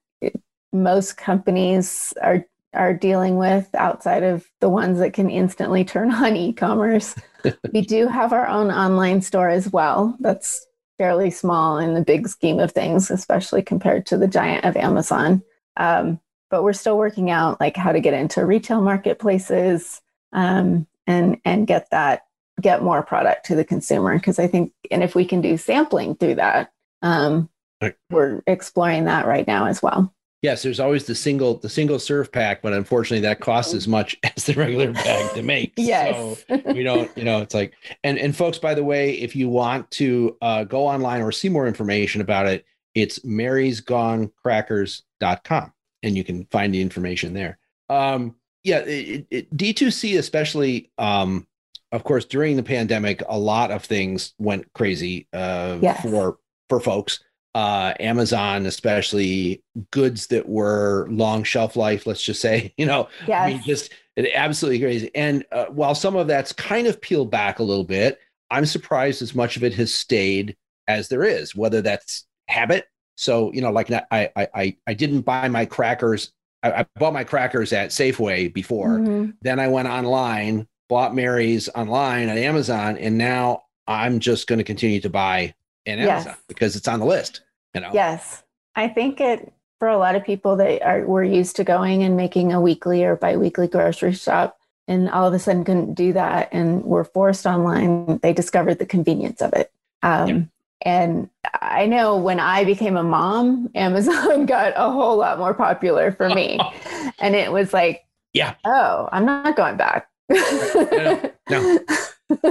most 0.72 1.16
companies 1.16 2.12
are 2.20 2.44
are 2.74 2.92
dealing 2.92 3.36
with 3.38 3.66
outside 3.74 4.22
of 4.22 4.44
the 4.60 4.68
ones 4.68 4.98
that 4.98 5.14
can 5.14 5.30
instantly 5.30 5.84
turn 5.84 6.12
on 6.12 6.36
e-commerce. 6.36 7.14
we 7.72 7.80
do 7.80 8.06
have 8.06 8.32
our 8.32 8.46
own 8.46 8.70
online 8.70 9.22
store 9.22 9.48
as 9.48 9.72
well. 9.72 10.14
That's 10.20 10.66
fairly 10.98 11.30
small 11.30 11.78
in 11.78 11.94
the 11.94 12.02
big 12.02 12.28
scheme 12.28 12.58
of 12.58 12.72
things, 12.72 13.10
especially 13.10 13.62
compared 13.62 14.04
to 14.06 14.18
the 14.18 14.28
giant 14.28 14.64
of 14.64 14.76
Amazon. 14.76 15.42
Um, 15.76 16.20
but 16.50 16.62
we're 16.62 16.72
still 16.72 16.98
working 16.98 17.30
out 17.30 17.60
like 17.60 17.76
how 17.76 17.92
to 17.92 18.00
get 18.00 18.14
into 18.14 18.44
retail 18.44 18.82
marketplaces 18.82 20.02
um, 20.32 20.86
and 21.06 21.40
and 21.44 21.66
get 21.66 21.90
that 21.90 22.22
get 22.60 22.82
more 22.82 23.02
product 23.02 23.46
to 23.46 23.54
the 23.54 23.64
consumer 23.64 24.18
because 24.18 24.38
I 24.38 24.46
think 24.46 24.74
and 24.90 25.02
if 25.02 25.14
we 25.14 25.24
can 25.24 25.40
do 25.40 25.56
sampling 25.56 26.16
through 26.16 26.34
that, 26.36 26.70
um, 27.02 27.48
right. 27.82 27.94
we're 28.10 28.42
exploring 28.46 29.04
that 29.04 29.26
right 29.26 29.46
now 29.46 29.66
as 29.66 29.82
well. 29.82 30.12
Yes, 30.40 30.62
there's 30.62 30.78
always 30.78 31.06
the 31.06 31.16
single 31.16 31.58
the 31.58 31.68
single 31.68 31.98
serve 31.98 32.30
pack, 32.30 32.62
but 32.62 32.72
unfortunately 32.72 33.26
that 33.26 33.40
costs 33.40 33.74
as 33.74 33.88
much 33.88 34.16
as 34.36 34.44
the 34.44 34.54
regular 34.54 34.92
bag 34.92 35.34
to 35.34 35.42
make. 35.42 35.72
yes. 35.76 36.44
So 36.48 36.62
we 36.72 36.84
don't, 36.84 37.10
you 37.16 37.24
know, 37.24 37.42
it's 37.42 37.54
like 37.54 37.74
and 38.04 38.16
and 38.18 38.36
folks, 38.36 38.58
by 38.58 38.74
the 38.74 38.84
way, 38.84 39.14
if 39.14 39.34
you 39.34 39.48
want 39.48 39.90
to 39.92 40.36
uh, 40.40 40.62
go 40.64 40.86
online 40.86 41.22
or 41.22 41.32
see 41.32 41.48
more 41.48 41.66
information 41.66 42.20
about 42.20 42.46
it, 42.46 42.64
it's 42.94 43.18
marysgonecrackers.com 43.20 45.72
and 46.04 46.16
you 46.16 46.22
can 46.22 46.44
find 46.46 46.72
the 46.72 46.80
information 46.80 47.34
there. 47.34 47.58
Um, 47.88 48.36
yeah, 48.62 48.78
it, 48.80 49.26
it, 49.30 49.56
D2C 49.56 50.18
especially 50.18 50.92
um, 50.98 51.47
of 51.92 52.04
course 52.04 52.24
during 52.24 52.56
the 52.56 52.62
pandemic 52.62 53.22
a 53.28 53.38
lot 53.38 53.70
of 53.70 53.84
things 53.84 54.34
went 54.38 54.70
crazy 54.72 55.26
uh, 55.32 55.78
yes. 55.80 56.02
for 56.02 56.38
for 56.68 56.80
folks 56.80 57.20
uh, 57.54 57.92
Amazon, 57.98 58.66
especially 58.66 59.64
goods 59.90 60.28
that 60.28 60.48
were 60.48 61.08
long 61.10 61.42
shelf 61.42 61.74
life, 61.74 62.06
let's 62.06 62.22
just 62.22 62.40
say, 62.40 62.72
you 62.78 62.86
know, 62.86 63.08
yes. 63.26 63.42
I 63.42 63.48
mean, 63.48 63.62
just 63.64 63.92
it, 64.16 64.30
absolutely 64.34 64.80
crazy. 64.80 65.10
And 65.14 65.44
uh, 65.50 65.66
while 65.66 65.94
some 65.94 66.14
of 66.14 66.28
that's 66.28 66.52
kind 66.52 66.86
of 66.86 67.00
peeled 67.00 67.30
back 67.30 67.58
a 67.58 67.64
little 67.64 67.84
bit, 67.84 68.20
I'm 68.50 68.66
surprised 68.66 69.22
as 69.22 69.34
much 69.34 69.56
of 69.56 69.64
it 69.64 69.74
has 69.74 69.92
stayed 69.92 70.56
as 70.86 71.08
there 71.08 71.24
is, 71.24 71.54
whether 71.54 71.82
that's 71.82 72.26
habit. 72.48 72.86
So, 73.16 73.52
you 73.52 73.60
know, 73.60 73.72
like 73.72 73.90
I, 73.90 74.04
I, 74.12 74.48
I, 74.54 74.76
I 74.86 74.94
didn't 74.94 75.22
buy 75.22 75.48
my 75.48 75.64
crackers. 75.64 76.32
I, 76.62 76.70
I 76.70 76.86
bought 76.96 77.12
my 77.12 77.24
crackers 77.24 77.72
at 77.72 77.90
Safeway 77.90 78.52
before. 78.52 78.98
Mm-hmm. 78.98 79.30
Then 79.42 79.58
I 79.58 79.68
went 79.68 79.88
online, 79.88 80.68
bought 80.88 81.14
Mary's 81.14 81.68
online 81.70 82.28
at 82.28 82.38
Amazon, 82.38 82.96
and 82.98 83.18
now 83.18 83.64
I'm 83.86 84.20
just 84.20 84.46
going 84.46 84.58
to 84.58 84.64
continue 84.64 85.00
to 85.00 85.10
buy 85.10 85.54
in 85.86 85.98
Amazon 85.98 86.32
yes. 86.32 86.38
because 86.48 86.76
it's 86.76 86.88
on 86.88 87.00
the 87.00 87.06
list. 87.06 87.42
You 87.74 87.80
know? 87.80 87.90
Yes. 87.92 88.42
I 88.74 88.88
think 88.88 89.20
it 89.20 89.52
for 89.78 89.88
a 89.88 89.98
lot 89.98 90.16
of 90.16 90.24
people 90.24 90.56
that 90.56 90.82
are 90.82 91.04
were 91.04 91.22
used 91.22 91.56
to 91.56 91.64
going 91.64 92.02
and 92.02 92.16
making 92.16 92.52
a 92.52 92.60
weekly 92.60 93.04
or 93.04 93.16
biweekly 93.16 93.68
grocery 93.68 94.12
shop 94.12 94.58
and 94.88 95.08
all 95.10 95.26
of 95.26 95.34
a 95.34 95.38
sudden 95.38 95.64
couldn't 95.64 95.94
do 95.94 96.12
that 96.14 96.48
and 96.50 96.82
were 96.82 97.04
forced 97.04 97.46
online, 97.46 98.18
they 98.22 98.32
discovered 98.32 98.78
the 98.78 98.86
convenience 98.86 99.42
of 99.42 99.52
it. 99.52 99.70
Um, 100.02 100.28
yeah. 100.28 100.40
And 100.82 101.30
I 101.60 101.86
know 101.86 102.16
when 102.16 102.40
I 102.40 102.64
became 102.64 102.96
a 102.96 103.02
mom, 103.02 103.70
Amazon 103.74 104.46
got 104.46 104.72
a 104.76 104.90
whole 104.90 105.18
lot 105.18 105.38
more 105.38 105.54
popular 105.54 106.10
for 106.12 106.28
me. 106.28 106.58
and 107.18 107.34
it 107.36 107.52
was 107.52 107.72
like, 107.72 108.06
yeah, 108.32 108.54
oh, 108.64 109.08
I'm 109.12 109.24
not 109.24 109.56
going 109.56 109.76
back. 109.76 110.08
No, 110.30 111.32
no. 111.50 111.78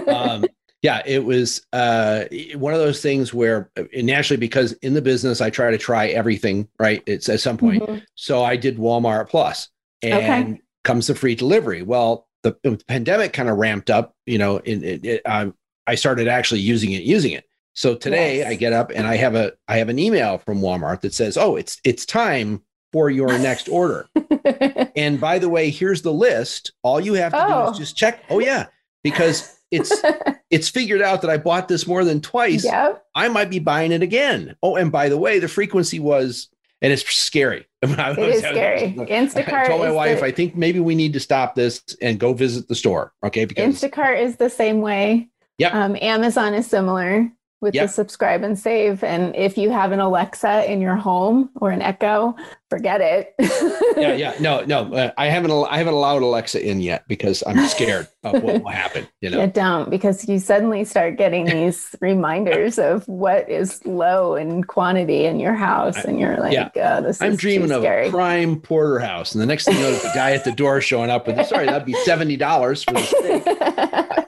Um, 0.08 0.46
yeah, 0.82 1.02
it 1.06 1.24
was 1.24 1.66
uh, 1.74 2.26
one 2.56 2.74
of 2.74 2.80
those 2.80 3.02
things 3.02 3.34
where 3.34 3.72
naturally, 3.94 4.40
because 4.40 4.74
in 4.74 4.94
the 4.94 5.02
business, 5.02 5.42
I 5.42 5.50
try 5.50 5.72
to 5.72 5.78
try 5.78 6.08
everything, 6.08 6.68
right? 6.80 7.02
It's 7.06 7.30
at 7.30 7.40
some 7.40 7.58
point. 7.58 7.84
Mm-hmm. 7.84 7.98
So 8.16 8.44
I 8.44 8.56
did 8.56 8.78
Walmart 8.78 9.30
Plus 9.30 9.70
and 10.02 10.54
okay. 10.54 10.62
comes 10.84 11.08
the 11.08 11.16
free 11.16 11.36
delivery. 11.36 11.82
Well, 11.82 12.28
the, 12.44 12.56
the 12.64 12.80
pandemic 12.88 13.34
kind 13.34 13.50
of 13.50 13.58
ramped 13.58 13.90
up, 13.90 14.16
you 14.26 14.38
know, 14.38 14.58
in, 14.58 14.84
it, 14.84 15.06
it, 15.06 15.22
um, 15.26 15.56
I 15.88 15.96
started 15.96 16.28
actually 16.28 16.62
using 16.62 16.92
it, 16.92 17.04
using 17.04 17.32
it. 17.32 17.46
So 17.74 17.96
today 17.96 18.38
yes. 18.38 18.48
I 18.48 18.56
get 18.56 18.74
up 18.74 18.92
and 18.94 19.06
I 19.06 19.18
have 19.18 19.36
a 19.36 19.54
I 19.68 19.78
have 19.78 19.90
an 19.90 20.00
email 20.00 20.40
from 20.40 20.62
Walmart 20.62 21.02
that 21.02 21.14
says, 21.14 21.38
"Oh, 21.38 21.58
it's 21.58 21.80
it's 21.84 22.08
time 22.08 22.64
for 22.92 23.10
your 23.10 23.38
next 23.40 23.70
order." 23.70 24.08
and 24.96 25.20
by 25.20 25.40
the 25.40 25.50
way, 25.50 25.70
here's 25.70 26.02
the 26.02 26.14
list. 26.14 26.72
All 26.84 27.00
you 27.00 27.14
have 27.14 27.32
to 27.34 27.46
oh. 27.46 27.48
do 27.48 27.72
is 27.72 27.76
oh. 27.76 27.80
just 27.80 27.98
check. 27.98 28.24
Oh 28.30 28.40
yeah, 28.40 28.68
because 29.04 29.58
it's 29.72 29.94
it's 30.50 30.70
figured 30.70 31.02
out 31.02 31.22
that 31.22 31.32
I 31.32 31.38
bought 31.38 31.68
this 31.68 31.88
more 31.88 32.04
than 32.04 32.22
twice. 32.22 32.64
Yep. 32.64 33.06
I 33.16 33.28
might 33.30 33.50
be 33.50 33.60
buying 33.60 33.92
it 33.92 34.02
again. 34.02 34.56
Oh, 34.64 34.76
and 34.76 34.92
by 34.92 35.10
the 35.10 35.18
way, 35.18 35.40
the 35.40 35.48
frequency 35.48 36.00
was 36.00 36.50
and 36.82 36.94
it's 36.94 37.08
scary. 37.10 37.68
it 37.82 38.20
is 38.20 38.40
scary. 38.40 38.94
Instacart. 38.94 39.54
I 39.54 39.68
told 39.68 39.82
my 39.82 39.92
wife, 39.92 40.20
the, 40.20 40.26
I 40.26 40.32
think 40.32 40.56
maybe 40.56 40.80
we 40.80 40.96
need 40.96 41.14
to 41.14 41.20
stop 41.20 41.56
this 41.56 41.84
and 42.02 42.20
go 42.20 42.34
visit 42.34 42.68
the 42.68 42.76
store. 42.76 43.14
Okay, 43.24 43.46
because 43.46 43.74
Instacart 43.74 44.22
is 44.22 44.38
the 44.38 44.50
same 44.50 44.82
way. 44.82 45.30
Yeah. 45.58 45.70
Um, 45.70 45.98
Amazon 46.02 46.54
is 46.54 46.68
similar 46.68 47.32
with 47.60 47.74
yep. 47.74 47.86
the 47.86 47.88
subscribe 47.92 48.44
and 48.44 48.58
save. 48.58 49.04
And 49.04 49.36
if 49.36 49.58
you 49.58 49.72
have 49.72 49.92
an 49.92 50.00
Alexa 50.00 50.72
in 50.72 50.80
your 50.80 50.96
home 50.96 51.50
or 51.56 51.72
an 51.72 51.82
Echo, 51.82 52.36
forget 52.70 53.02
it. 53.02 53.34
yeah, 53.98 54.14
yeah, 54.14 54.36
no, 54.40 54.64
no, 54.66 54.94
uh, 54.94 55.12
I 55.18 55.28
haven't. 55.28 55.52
I 55.52 55.78
haven't 55.78 55.94
allowed 55.94 56.22
Alexa 56.22 56.66
in 56.66 56.82
yet 56.82 57.08
because 57.08 57.44
I'm 57.48 57.68
scared 57.68 58.08
of 58.24 58.44
what 58.44 58.64
will 58.64 58.70
happen. 58.70 59.08
You 59.22 59.32
know, 59.32 59.40
yeah, 59.40 59.48
don't 59.48 59.90
because 59.90 60.28
you 60.28 60.40
suddenly 60.40 60.86
start 60.86 61.18
getting 61.18 61.46
these 61.46 61.96
reminders 62.00 62.78
of 62.78 63.08
what 63.08 63.50
is 63.50 63.84
low 63.86 64.36
in 64.36 64.64
quantity 64.64 65.26
in 65.26 65.40
your 65.40 65.56
house, 65.56 66.04
and 66.04 66.20
you're 66.20 66.38
like, 66.38 66.54
yeah. 66.54 66.70
oh, 66.76 67.02
this 67.02 67.22
I'm 67.22 67.36
dreaming 67.36 67.72
of 67.72 67.84
a 67.84 68.10
prime 68.12 68.60
porterhouse, 68.60 69.34
and 69.34 69.42
the 69.42 69.48
next 69.48 69.66
thing 69.66 69.76
you 69.78 69.82
know, 69.82 69.94
the 69.94 70.12
guy 70.14 70.32
at 70.32 70.44
the 70.44 70.52
door 70.52 70.80
showing 70.82 71.10
up 71.10 71.28
with, 71.28 71.44
sorry, 71.48 71.66
that'd 71.66 71.86
be 71.86 71.94
seventy 72.04 72.38
dollars 72.38 72.84
for 72.84 72.94
the 72.94 73.04
steak. 73.04 74.28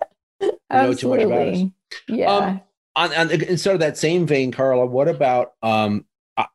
Absolutely. 0.72 1.74
Yeah. 2.08 2.32
Um, 2.32 2.62
on, 3.00 3.14
on 3.14 3.32
instead 3.32 3.74
of 3.74 3.80
that 3.80 3.98
same 3.98 4.28
vein, 4.28 4.52
Carla, 4.52 4.86
what 4.86 5.08
about 5.08 5.54
um, 5.64 6.06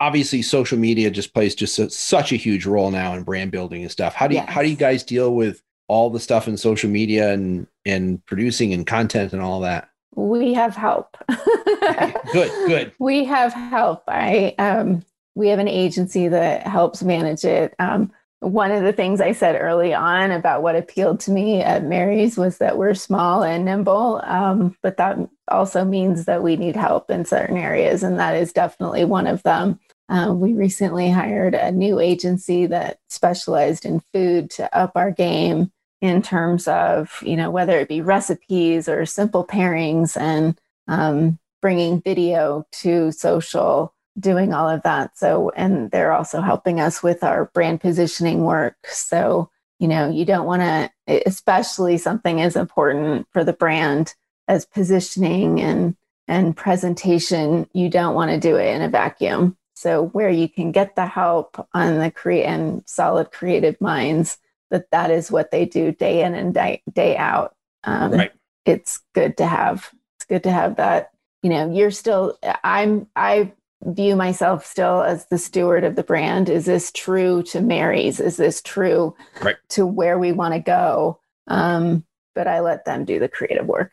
obviously 0.01 0.43
social 0.43 0.79
media 0.79 1.11
just 1.11 1.35
plays 1.35 1.55
just 1.55 1.79
a, 1.79 1.91
such 1.91 2.33
a 2.33 2.37
huge 2.37 2.67
role 2.67 2.91
now 2.91 3.15
in 3.15 3.23
brand 3.23 3.51
building 3.51 3.83
and 3.83 3.91
stuff. 3.91 4.15
How 4.15 4.27
do 4.27 4.35
you 4.35 4.41
yes. 4.41 4.51
how 4.51 4.63
do 4.63 4.69
you 4.69 4.77
guys 4.77 5.03
deal 5.03 5.35
with 5.35 5.63
all 5.89 6.11
the 6.11 6.21
stuff 6.21 6.49
in 6.49 6.57
social 6.57 6.91
media 6.91 7.33
and 7.33 7.67
and 7.85 8.25
producing 8.27 8.73
and 8.73 8.87
content 8.87 9.33
and 9.33 9.43
all 9.43 9.61
that? 9.61 9.89
We 10.15 10.55
have 10.55 10.77
help. 10.77 11.17
good, 12.33 12.51
good. 12.67 12.93
We 12.99 13.25
have 13.25 13.53
help. 13.53 14.05
I 14.07 14.55
um, 14.59 15.05
we 15.35 15.49
have 15.49 15.59
an 15.59 15.69
agency 15.69 16.29
that 16.29 16.67
helps 16.67 17.03
manage 17.03 17.45
it. 17.45 17.75
Um, 17.79 18.13
one 18.45 18.71
of 18.71 18.83
the 18.83 18.93
things 18.93 19.21
I 19.21 19.33
said 19.33 19.61
early 19.61 19.95
on 19.95 20.31
about 20.31 20.63
what 20.63 20.77
appealed 20.77 21.21
to 21.21 21.31
me 21.31 21.63
at 21.63 21.85
Mary's 21.85 22.37
was 22.37 22.59
that 22.59 22.77
we're 22.77 22.95
small 22.95 23.43
and 23.43 23.65
nimble, 23.65 24.21
um, 24.25 24.77
but 24.83 24.97
that 24.99 25.19
also 25.49 25.85
means 25.85 26.27
that 26.27 26.43
we 26.43 26.57
need 26.57 26.77
help 26.77 27.11
in 27.11 27.25
certain 27.25 27.57
areas, 27.57 28.03
and 28.03 28.19
that 28.19 28.37
is 28.37 28.53
definitely 28.53 29.05
one 29.05 29.27
of 29.27 29.43
them. 29.43 29.81
Um, 30.09 30.41
we 30.41 30.53
recently 30.53 31.11
hired 31.11 31.55
a 31.55 31.73
new 31.73 31.99
agency 31.99 32.67
that 32.67 32.99
specialized 33.09 33.87
in 33.87 34.01
food 34.13 34.51
to 34.51 34.77
up 34.77 34.93
our 34.95 35.11
game 35.11 35.73
in 36.03 36.21
terms 36.21 36.69
of, 36.69 37.23
you 37.23 37.37
know, 37.37 37.51
whether 37.51 37.79
it 37.79 37.89
be 37.89 38.03
recipes 38.03 38.89
or 38.89 39.07
simple 39.07 39.47
pairings 39.47 40.19
and 40.21 40.61
um, 40.87 41.39
bringing 41.63 42.03
video 42.03 42.67
to 42.73 43.11
social 43.11 43.94
doing 44.19 44.53
all 44.53 44.69
of 44.69 44.83
that. 44.83 45.17
So, 45.19 45.51
and 45.57 45.91
they're 45.91 46.13
also 46.13 46.41
helping 46.41 46.81
us 46.81 47.03
with 47.03 47.25
our 47.25 47.47
brand 47.47 47.81
positioning 47.81 48.45
work. 48.45 48.77
So, 48.87 49.51
you 49.79 49.89
know, 49.89 50.09
you 50.09 50.25
don't 50.25 50.47
want 50.47 50.63
to, 50.63 51.23
especially 51.27 51.99
something 51.99 52.41
as 52.41 52.57
important 52.57 53.27
for 53.33 53.45
the 53.45 53.53
brand 53.53 54.15
as 54.49 54.65
positioning 54.65 55.61
and 55.61 55.97
and 56.27 56.57
presentation, 56.57 57.69
you 57.75 57.91
don't 57.91 58.15
want 58.15 58.31
to 58.31 58.41
do 58.41 58.57
it 58.57 58.75
in 58.75 58.83
a 58.83 58.89
vacuum. 58.89 59.57
So, 59.75 60.07
where 60.07 60.31
you 60.31 60.49
can 60.49 60.73
get 60.73 60.97
the 60.97 61.07
help 61.07 61.69
on 61.75 61.99
the 61.99 62.11
create 62.11 62.45
and 62.45 62.83
solid 62.87 63.31
creative 63.31 63.79
minds, 63.81 64.39
that 64.71 64.91
that 64.91 65.11
is 65.11 65.31
what 65.31 65.51
they 65.51 65.67
do 65.67 65.93
day 65.93 66.23
in 66.23 66.35
and 66.35 66.55
day, 66.55 66.83
day 66.91 67.17
out. 67.17 67.55
Um, 67.83 68.13
right. 68.13 68.33
It's 68.65 69.01
good 69.15 69.37
to 69.39 69.47
have. 69.47 69.91
It's 70.17 70.25
good 70.25 70.45
to 70.45 70.51
have 70.51 70.77
that. 70.77 71.11
You 71.43 71.51
know, 71.51 71.71
you're 71.71 71.91
still. 71.91 72.39
I'm. 72.63 73.09
I 73.15 73.53
view 73.87 74.17
myself 74.17 74.65
still 74.65 75.03
as 75.03 75.27
the 75.27 75.39
steward 75.39 75.85
of 75.85 75.97
the 75.97 76.03
brand. 76.03 76.49
Is 76.49 76.65
this 76.65 76.91
true 76.93 77.43
to 77.45 77.61
Mary's? 77.61 78.21
Is 78.21 78.37
this 78.37 78.63
true 78.63 79.15
right. 79.43 79.57
to 79.71 79.87
where 79.87 80.19
we 80.19 80.33
want 80.33 80.55
to 80.55 80.61
go? 80.61 81.21
Um, 81.47 82.05
but 82.35 82.49
I 82.49 82.61
let 82.61 82.85
them 82.85 83.05
do 83.05 83.19
the 83.19 83.29
creative 83.29 83.67
work. 83.67 83.93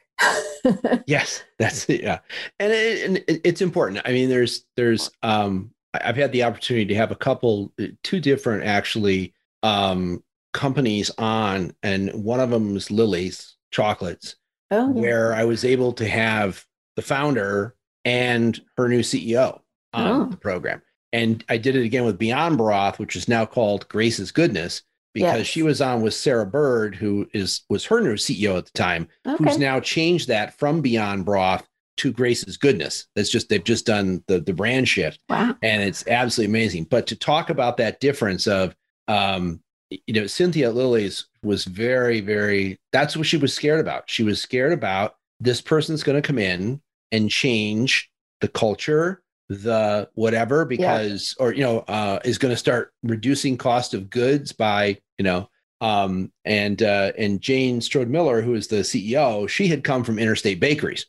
yes, 1.06 1.44
that's 1.60 1.90
it. 1.90 2.02
Yeah, 2.02 2.20
and, 2.60 2.72
it, 2.72 3.06
and 3.06 3.18
it, 3.18 3.42
it's 3.44 3.62
important. 3.62 4.02
I 4.06 4.12
mean, 4.12 4.30
there's 4.30 4.66
there's 4.76 5.12
um, 5.24 5.72
I've 5.94 6.16
had 6.16 6.32
the 6.32 6.44
opportunity 6.44 6.86
to 6.88 6.96
have 6.96 7.12
a 7.12 7.16
couple, 7.16 7.74
uh, 7.80 7.88
two 8.04 8.20
different 8.20 8.64
actually 8.64 9.34
um, 9.64 10.24
companies 10.54 11.12
on, 11.18 11.74
and 11.84 12.12
one 12.14 12.40
of 12.40 12.50
them 12.50 12.76
is 12.76 12.92
Lily's 12.92 13.56
Chocolates, 13.72 14.36
oh, 14.70 14.94
yeah. 14.94 15.02
where 15.02 15.34
I 15.34 15.44
was 15.44 15.66
able 15.66 15.94
to 15.94 16.08
have 16.08 16.66
the 16.96 17.02
founder 17.02 17.76
and 18.06 18.60
her 18.78 18.88
new 18.88 19.02
CEO 19.02 19.61
on 19.94 20.08
oh. 20.08 20.26
the 20.26 20.38
program. 20.38 20.82
And 21.14 21.44
I 21.50 21.58
did 21.58 21.76
it 21.76 21.84
again 21.84 22.06
with 22.06 22.18
Beyond 22.18 22.58
Broth, 22.58 23.00
which 23.00 23.16
is 23.16 23.28
now 23.28 23.46
called 23.46 23.88
Grace's 23.90 24.32
Goodness, 24.32 24.82
because 25.14 25.40
yes. 25.40 25.48
she 25.48 25.62
was 25.62 25.82
on 25.82 26.02
with 26.02 26.14
Sarah 26.14 26.46
Bird, 26.46 26.96
who 26.96 27.28
is 27.34 27.62
was 27.70 27.86
her 27.86 28.00
new 28.00 28.14
CEO 28.14 28.58
at 28.58 28.66
the 28.66 28.72
time, 28.72 29.08
okay. 29.28 29.44
who's 29.44 29.58
now 29.58 29.80
changed 29.80 30.28
that 30.30 30.58
from 30.58 30.82
Beyond 30.82 31.26
Broth 31.26 31.68
to 31.98 32.14
Grace's 32.14 32.58
goodness. 32.58 33.08
That's 33.16 33.30
just 33.30 33.50
they've 33.50 33.64
just 33.64 33.86
done 33.86 34.24
the 34.28 34.40
the 34.40 34.54
brand 34.54 34.88
shift, 34.88 35.20
Wow. 35.30 35.56
and 35.62 35.84
it's 35.84 36.08
absolutely 36.08 36.52
amazing. 36.52 36.86
But 36.86 37.08
to 37.08 37.16
talk 37.16 37.50
about 37.50 37.78
that 37.78 38.00
difference 38.00 38.48
of, 38.48 38.74
um, 39.10 39.62
you 39.90 40.14
know, 40.14 40.28
Cynthia 40.28 40.72
Lilly's 40.72 41.28
was 41.44 41.66
very, 41.66 42.22
very. 42.22 42.80
That's 42.94 43.18
what 43.18 43.28
she 43.28 43.38
was 43.38 43.54
scared 43.54 43.82
about. 43.82 44.10
She 44.10 44.24
was 44.24 44.42
scared 44.42 44.72
about 44.72 45.16
this 45.42 45.60
person's 45.60 46.04
going 46.04 46.22
to 46.22 46.26
come 46.26 46.40
in 46.40 46.82
and 47.12 47.30
change 47.30 48.10
the 48.40 48.48
culture, 48.48 49.21
the 49.52 50.10
whatever, 50.14 50.66
because 50.66 51.36
or 51.40 51.54
you 51.54 51.64
know, 51.64 51.80
uh, 51.80 52.20
is 52.24 52.38
going 52.38 52.54
to 52.54 52.58
start 52.58 52.94
reducing 53.04 53.58
cost 53.58 53.94
of 53.94 54.10
goods 54.10 54.52
by 54.52 54.98
you 55.18 55.24
know. 55.24 55.50
Um, 55.82 56.32
and 56.46 56.82
uh, 56.84 57.12
and 57.18 57.42
Jane 57.42 57.82
Strode 57.82 58.10
Miller, 58.10 58.42
who 58.42 58.54
is 58.54 58.68
the 58.68 58.78
CEO, 58.78 59.50
she 59.50 59.68
had 59.68 59.84
come 59.84 60.04
from 60.04 60.20
Interstate 60.20 60.60
Bakeries. 60.60 61.08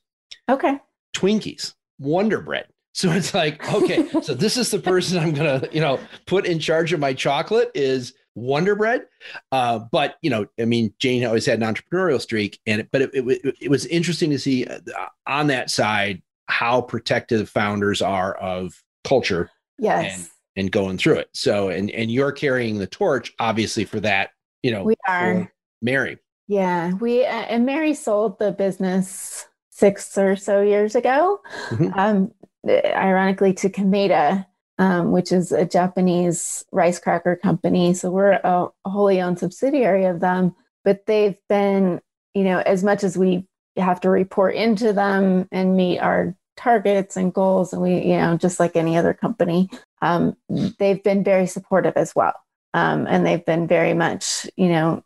Okay. 0.49 0.79
Twinkies, 1.15 1.75
Wonder 1.99 2.41
Bread. 2.41 2.67
So 2.95 3.11
it's 3.11 3.35
like, 3.35 3.73
okay, 3.73 4.09
so 4.23 4.35
this 4.35 4.57
is 4.57 4.71
the 4.71 4.79
person 4.79 5.19
I'm 5.19 5.33
gonna, 5.33 5.69
you 5.73 5.81
know, 5.81 6.01
put 6.27 6.47
in 6.47 6.59
charge 6.59 6.93
of 6.93 7.01
my 7.01 7.13
chocolate 7.13 7.71
is 7.75 8.15
Wonder 8.35 8.75
Bread. 8.75 9.03
Uh, 9.51 9.81
but 9.91 10.17
you 10.23 10.31
know, 10.31 10.47
I 10.59 10.65
mean, 10.65 10.93
Jane 10.99 11.25
always 11.25 11.47
had 11.47 11.63
an 11.63 11.75
entrepreneurial 11.75 12.21
streak, 12.21 12.59
and 12.67 12.89
but 12.91 13.03
it, 13.03 13.11
it, 13.13 13.57
it 13.61 13.71
was 13.71 13.87
interesting 13.87 14.31
to 14.31 14.39
see 14.39 14.65
uh, 14.67 14.81
on 15.27 15.49
that 15.49 15.71
side 15.71 16.23
how 16.49 16.81
protective 16.81 17.49
founders 17.49 18.03
are 18.03 18.35
of 18.35 18.83
culture 19.05 19.51
Yes. 19.79 20.31
and 20.57 20.71
going 20.71 20.99
through 20.99 21.17
it. 21.17 21.29
So, 21.35 21.69
and 21.71 21.91
and 21.91 22.11
you're 22.11 22.33
carrying 22.33 22.79
the 22.79 22.87
torch, 22.87 23.33
obviously, 23.39 23.85
for 23.85 24.01
that. 24.01 24.31
You 24.63 24.73
know, 24.73 24.85
we 24.85 24.95
are. 25.09 25.53
Mary. 25.81 26.19
Yeah. 26.47 26.93
We, 26.95 27.25
uh, 27.25 27.31
and 27.31 27.67
Mary 27.67 27.95
sold 27.95 28.39
the 28.39 28.53
business 28.53 29.47
six 29.71 30.17
or 30.19 30.37
so 30.37 30.61
years 30.61 30.95
ago, 30.95 31.41
Mhm. 31.71 31.97
um, 31.97 32.33
ironically 32.69 33.53
to 33.55 33.69
Kameda, 33.69 34.47
um, 34.79 35.11
which 35.11 35.33
is 35.33 35.51
a 35.51 35.65
Japanese 35.65 36.65
rice 36.71 37.01
cracker 37.01 37.35
company. 37.35 37.95
So 37.95 38.11
we're 38.11 38.33
a, 38.33 38.69
a 38.85 38.91
wholly 38.91 39.21
owned 39.21 39.39
subsidiary 39.41 40.05
of 40.05 40.21
them, 40.21 40.55
but 40.85 41.07
they've 41.07 41.39
been, 41.49 42.01
you 42.35 42.45
know, 42.45 42.59
as 42.61 42.85
much 42.85 43.03
as 43.03 43.17
we 43.19 43.47
have 43.77 44.01
to 44.01 44.11
report 44.11 44.55
into 44.55 44.93
them 44.93 45.49
and 45.51 45.77
meet 45.77 45.99
our 45.99 46.35
targets 46.57 47.17
and 47.17 47.33
goals, 47.33 47.73
and 47.73 47.83
we, 47.83 47.97
you 47.97 48.17
know, 48.17 48.37
just 48.37 48.61
like 48.61 48.77
any 48.77 48.97
other 48.97 49.15
company, 49.15 49.71
um, 50.03 50.37
they've 50.79 51.03
been 51.03 51.25
very 51.25 51.47
supportive 51.47 51.97
as 51.97 52.15
well. 52.15 52.35
Um, 52.75 53.07
and 53.07 53.27
they've 53.27 53.45
been 53.45 53.67
very 53.67 53.95
much, 53.95 54.47
you 54.57 54.69
know, 54.69 55.05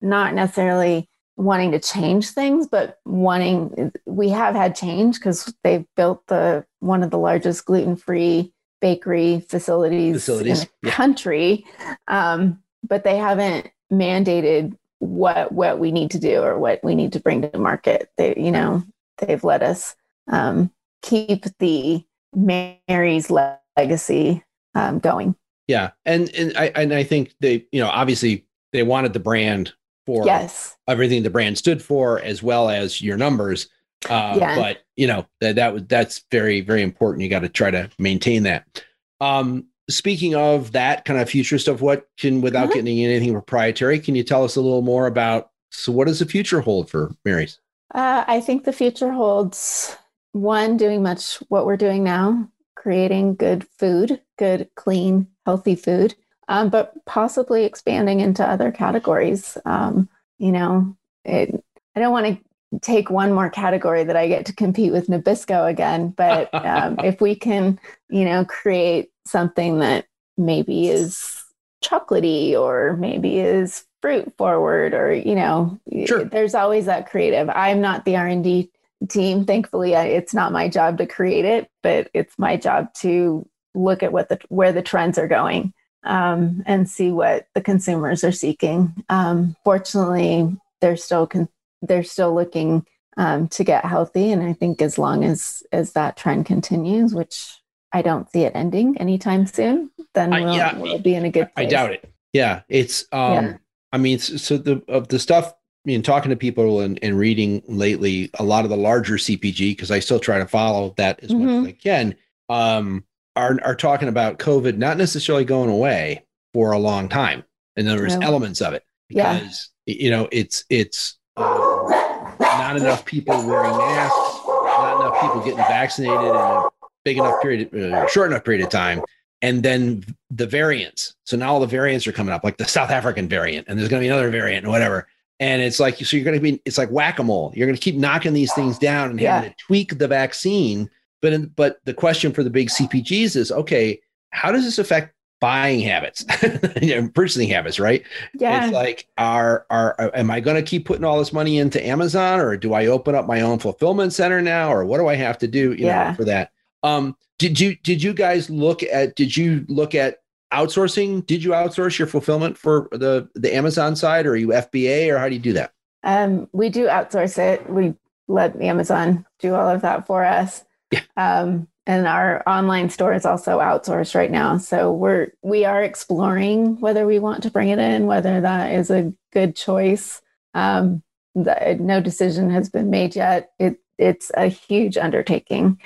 not 0.00 0.34
necessarily 0.34 1.08
wanting 1.36 1.70
to 1.72 1.78
change 1.78 2.30
things, 2.30 2.66
but 2.66 2.98
wanting, 3.04 3.92
we 4.06 4.28
have 4.28 4.54
had 4.54 4.74
change 4.74 5.16
because 5.16 5.54
they've 5.62 5.86
built 5.96 6.26
the 6.26 6.64
one 6.80 7.02
of 7.02 7.10
the 7.10 7.18
largest 7.18 7.64
gluten 7.64 7.96
free 7.96 8.52
bakery 8.80 9.40
facilities, 9.48 10.16
Facilities, 10.16 10.62
in 10.62 10.68
the 10.82 10.88
yeah. 10.88 10.94
country. 10.94 11.64
Um, 12.08 12.62
but 12.86 13.04
they 13.04 13.16
haven't 13.16 13.70
mandated 13.90 14.76
what 15.00 15.52
what 15.52 15.78
we 15.78 15.92
need 15.92 16.10
to 16.12 16.18
do 16.18 16.42
or 16.42 16.58
what 16.58 16.82
we 16.82 16.94
need 16.94 17.12
to 17.12 17.20
bring 17.20 17.42
to 17.42 17.58
market. 17.58 18.10
They, 18.16 18.34
you 18.36 18.50
know, 18.50 18.82
they've 19.18 19.42
let 19.42 19.62
us 19.62 19.94
um, 20.30 20.70
keep 21.02 21.44
the 21.58 22.04
Mary's 22.34 23.30
legacy 23.30 24.44
um, 24.74 24.98
going. 24.98 25.34
Yeah, 25.66 25.90
and 26.04 26.34
and 26.34 26.56
I 26.56 26.72
and 26.74 26.92
I 26.94 27.04
think 27.04 27.34
they, 27.40 27.66
you 27.72 27.80
know, 27.80 27.88
obviously 27.88 28.46
they 28.72 28.82
wanted 28.82 29.12
the 29.12 29.20
brand 29.20 29.72
for 30.06 30.24
Yes. 30.24 30.76
everything 30.88 31.22
the 31.22 31.30
brand 31.30 31.58
stood 31.58 31.82
for, 31.82 32.20
as 32.20 32.42
well 32.42 32.70
as 32.70 33.02
your 33.02 33.16
numbers. 33.16 33.68
Uh, 34.08 34.36
Yeah. 34.38 34.56
But 34.56 34.78
you 34.96 35.06
know 35.06 35.26
that 35.40 35.56
that 35.56 35.72
was 35.74 35.82
that's 35.86 36.24
very 36.30 36.60
very 36.60 36.82
important. 36.82 37.22
You 37.22 37.28
got 37.28 37.40
to 37.40 37.48
try 37.48 37.70
to 37.70 37.90
maintain 37.98 38.44
that. 38.44 38.84
Um, 39.20 39.66
speaking 39.90 40.34
of 40.34 40.72
that 40.72 41.04
kind 41.04 41.20
of 41.20 41.28
future 41.28 41.58
stuff, 41.58 41.80
what 41.80 42.06
can 42.18 42.40
without 42.40 42.64
Uh-huh. 42.64 42.74
getting 42.74 43.04
anything 43.04 43.32
proprietary, 43.32 43.98
can 43.98 44.14
you 44.14 44.22
tell 44.22 44.44
us 44.44 44.56
a 44.56 44.60
little 44.60 44.82
more 44.82 45.06
about? 45.06 45.50
So, 45.70 45.92
what 45.92 46.06
does 46.06 46.18
the 46.18 46.26
future 46.26 46.60
hold 46.60 46.90
for 46.90 47.12
Mary's? 47.24 47.58
Uh, 47.94 48.24
I 48.26 48.40
think 48.40 48.64
the 48.64 48.72
future 48.72 49.10
holds 49.10 49.96
one, 50.32 50.76
doing 50.76 51.02
much 51.02 51.36
what 51.48 51.66
we're 51.66 51.76
doing 51.76 52.04
now, 52.04 52.48
creating 52.76 53.34
good 53.36 53.66
food, 53.78 54.20
good, 54.38 54.68
clean, 54.76 55.26
healthy 55.46 55.74
food, 55.74 56.14
um, 56.48 56.68
but 56.68 56.92
possibly 57.06 57.64
expanding 57.64 58.20
into 58.20 58.46
other 58.46 58.70
categories. 58.70 59.56
Um, 59.64 60.08
you 60.38 60.52
know, 60.52 60.96
it, 61.24 61.62
I 61.96 62.00
don't 62.00 62.12
want 62.12 62.26
to 62.26 62.38
take 62.82 63.10
one 63.10 63.32
more 63.32 63.50
category 63.50 64.04
that 64.04 64.16
I 64.16 64.28
get 64.28 64.46
to 64.46 64.54
compete 64.54 64.92
with 64.92 65.08
Nabisco 65.08 65.68
again, 65.68 66.10
but 66.10 66.52
um, 66.64 66.98
if 67.02 67.20
we 67.20 67.34
can, 67.34 67.78
you 68.08 68.24
know, 68.24 68.44
create 68.44 69.10
something 69.26 69.78
that 69.80 70.06
maybe 70.36 70.88
is 70.88 71.44
chocolatey 71.84 72.54
or 72.58 72.96
maybe 72.96 73.38
is 73.38 73.84
fruit 74.00 74.32
forward 74.36 74.94
or 74.94 75.12
you 75.12 75.34
know 75.34 75.78
Sure. 76.06 76.24
there's 76.24 76.54
always 76.54 76.86
that 76.86 77.10
creative 77.10 77.48
i'm 77.50 77.80
not 77.80 78.04
the 78.04 78.16
r&d 78.16 78.70
team 79.08 79.44
thankfully 79.44 79.94
I, 79.94 80.04
it's 80.06 80.34
not 80.34 80.52
my 80.52 80.68
job 80.68 80.98
to 80.98 81.06
create 81.06 81.44
it 81.44 81.68
but 81.82 82.10
it's 82.14 82.36
my 82.38 82.56
job 82.56 82.92
to 82.94 83.48
look 83.74 84.02
at 84.02 84.12
what 84.12 84.28
the 84.28 84.40
where 84.48 84.72
the 84.72 84.82
trends 84.82 85.18
are 85.18 85.28
going 85.28 85.72
um, 86.04 86.62
and 86.66 86.88
see 86.88 87.10
what 87.10 87.48
the 87.54 87.60
consumers 87.60 88.24
are 88.24 88.32
seeking 88.32 88.92
um, 89.08 89.56
fortunately 89.64 90.56
they're 90.80 90.96
still 90.96 91.26
con- 91.26 91.48
they're 91.82 92.02
still 92.02 92.34
looking 92.34 92.86
um, 93.16 93.48
to 93.48 93.64
get 93.64 93.84
healthy 93.84 94.30
and 94.32 94.42
i 94.42 94.52
think 94.52 94.80
as 94.82 94.98
long 94.98 95.24
as 95.24 95.62
as 95.72 95.92
that 95.92 96.16
trend 96.16 96.46
continues 96.46 97.14
which 97.14 97.58
i 97.92 98.00
don't 98.02 98.30
see 98.30 98.42
it 98.42 98.52
ending 98.54 98.96
anytime 98.98 99.46
soon 99.46 99.90
then 100.14 100.30
we'll, 100.30 100.54
yeah, 100.54 100.76
we'll 100.78 100.98
be 100.98 101.14
in 101.14 101.24
a 101.24 101.30
good 101.30 101.52
place. 101.54 101.66
I 101.66 101.70
doubt 101.70 101.92
it. 101.92 102.12
Yeah, 102.32 102.62
it's 102.68 103.04
um 103.12 103.32
Yeah. 103.32 103.56
I 103.92 103.98
mean 103.98 104.18
so 104.18 104.56
the 104.56 104.82
of 104.88 105.08
the 105.08 105.18
stuff 105.18 105.52
I 105.52 105.54
mean 105.90 106.02
talking 106.02 106.30
to 106.30 106.36
people 106.36 106.80
and, 106.80 106.98
and 107.02 107.16
reading 107.18 107.62
lately 107.68 108.30
a 108.38 108.42
lot 108.42 108.64
of 108.64 108.70
the 108.70 108.76
larger 108.76 109.14
CPG 109.14 109.72
because 109.72 109.90
I 109.90 110.00
still 110.00 110.18
try 110.20 110.38
to 110.38 110.46
follow 110.46 110.92
that 110.96 111.20
as 111.22 111.32
much 111.32 111.48
as 111.48 111.64
Mhm. 111.64 111.68
I 111.68 111.72
can 111.72 112.14
um 112.48 113.04
are 113.36 113.58
are 113.64 113.74
talking 113.76 114.08
about 114.08 114.38
COVID 114.38 114.76
not 114.76 114.96
necessarily 114.96 115.44
going 115.44 115.70
away 115.70 116.24
for 116.54 116.72
a 116.72 116.78
long 116.78 117.08
time 117.08 117.44
and 117.76 117.86
there's 117.86 118.16
No. 118.16 118.26
elements 118.26 118.60
of 118.60 118.74
it 118.74 118.84
Yeah. 119.08 119.34
because 119.40 119.70
you 119.86 120.10
know 120.10 120.28
it's 120.32 120.64
it's 120.70 121.16
um, 121.40 122.36
not 122.40 122.76
enough 122.76 123.04
people 123.04 123.34
wearing 123.46 123.76
masks 123.76 124.38
not 124.46 125.00
enough 125.00 125.20
people 125.20 125.40
getting 125.40 125.58
vaccinated 125.58 126.20
in 126.20 126.36
a 126.36 126.64
big 127.04 127.18
enough 127.18 127.40
period 127.42 127.74
uh, 127.74 128.06
short 128.08 128.30
enough 128.30 128.44
period 128.44 128.62
of 128.64 128.70
time 128.70 129.02
and 129.42 129.62
then 129.62 130.04
the 130.30 130.46
variants. 130.46 131.14
So 131.24 131.36
now 131.36 131.52
all 131.52 131.60
the 131.60 131.66
variants 131.66 132.06
are 132.06 132.12
coming 132.12 132.34
up, 132.34 132.44
like 132.44 132.56
the 132.56 132.64
South 132.64 132.90
African 132.90 133.28
variant, 133.28 133.68
and 133.68 133.78
there's 133.78 133.88
going 133.88 134.00
to 134.00 134.04
be 134.04 134.08
another 134.08 134.30
variant 134.30 134.64
and 134.64 134.72
whatever. 134.72 135.06
And 135.40 135.62
it's 135.62 135.78
like, 135.78 135.96
so 135.98 136.16
you're 136.16 136.24
going 136.24 136.36
to 136.36 136.42
be, 136.42 136.60
it's 136.64 136.78
like 136.78 136.90
whack 136.90 137.20
a 137.20 137.24
mole. 137.24 137.52
You're 137.54 137.68
going 137.68 137.76
to 137.76 137.82
keep 137.82 137.94
knocking 137.94 138.32
these 138.32 138.52
things 138.54 138.78
down 138.78 139.10
and 139.10 139.20
having 139.20 139.50
to 139.50 139.56
tweak 139.56 139.98
the 139.98 140.08
vaccine. 140.08 140.90
But, 141.22 141.32
in, 141.32 141.46
but 141.54 141.78
the 141.84 141.94
question 141.94 142.32
for 142.32 142.42
the 142.42 142.50
big 142.50 142.68
CPGs 142.68 143.36
is, 143.36 143.52
okay, 143.52 144.00
how 144.30 144.50
does 144.50 144.64
this 144.64 144.78
affect 144.78 145.14
buying 145.40 145.80
habits, 145.80 146.24
and 146.82 147.14
purchasing 147.14 147.48
habits? 147.48 147.78
Right? 147.78 148.02
yeah 148.34 148.64
It's 148.64 148.72
like, 148.74 149.06
are 149.18 149.66
are 149.70 150.10
am 150.14 150.30
I 150.30 150.40
going 150.40 150.56
to 150.56 150.62
keep 150.62 150.84
putting 150.86 151.04
all 151.04 151.18
this 151.18 151.32
money 151.32 151.58
into 151.58 151.84
Amazon, 151.84 152.40
or 152.40 152.56
do 152.56 152.74
I 152.74 152.86
open 152.86 153.14
up 153.14 153.26
my 153.26 153.40
own 153.40 153.58
fulfillment 153.58 154.12
center 154.12 154.40
now, 154.42 154.72
or 154.72 154.84
what 154.84 154.98
do 154.98 155.06
I 155.08 155.14
have 155.16 155.38
to 155.38 155.48
do, 155.48 155.72
you 155.72 155.86
Yeah. 155.86 156.10
know, 156.10 156.14
for 156.16 156.24
that? 156.24 156.50
Um, 156.82 157.16
did 157.38 157.58
you 157.60 157.76
did 157.76 158.02
you 158.02 158.12
guys 158.12 158.50
look 158.50 158.82
at 158.82 159.14
did 159.16 159.36
you 159.36 159.64
look 159.68 159.94
at 159.94 160.18
outsourcing? 160.52 161.24
Did 161.26 161.44
you 161.44 161.50
outsource 161.50 161.98
your 161.98 162.08
fulfillment 162.08 162.56
for 162.58 162.88
the 162.92 163.28
the 163.34 163.54
Amazon 163.54 163.94
side, 163.96 164.26
or 164.26 164.32
are 164.32 164.36
you 164.36 164.48
FBA, 164.48 165.12
or 165.12 165.18
how 165.18 165.28
do 165.28 165.34
you 165.34 165.40
do 165.40 165.52
that? 165.54 165.72
Um, 166.04 166.48
we 166.52 166.68
do 166.68 166.86
outsource 166.86 167.38
it. 167.38 167.68
We 167.68 167.94
let 168.28 168.60
Amazon 168.60 169.24
do 169.38 169.54
all 169.54 169.68
of 169.68 169.82
that 169.82 170.06
for 170.06 170.24
us. 170.24 170.64
Yeah. 170.90 171.00
Um, 171.16 171.68
and 171.88 172.06
our 172.06 172.46
online 172.46 172.90
store 172.90 173.14
is 173.14 173.24
also 173.24 173.58
outsourced 173.58 174.14
right 174.14 174.30
now. 174.30 174.58
So 174.58 174.92
we're 174.92 175.32
we 175.42 175.64
are 175.64 175.82
exploring 175.82 176.78
whether 176.80 177.06
we 177.06 177.18
want 177.18 177.42
to 177.44 177.50
bring 177.50 177.70
it 177.70 177.78
in, 177.78 178.06
whether 178.06 178.42
that 178.42 178.74
is 178.74 178.90
a 178.90 179.12
good 179.32 179.56
choice. 179.56 180.20
Um, 180.52 181.02
the, 181.34 181.78
no 181.80 182.00
decision 182.00 182.50
has 182.50 182.68
been 182.68 182.90
made 182.90 183.16
yet. 183.16 183.52
It 183.58 183.80
it's 183.96 184.30
a 184.36 184.46
huge 184.46 184.98
undertaking. 184.98 185.80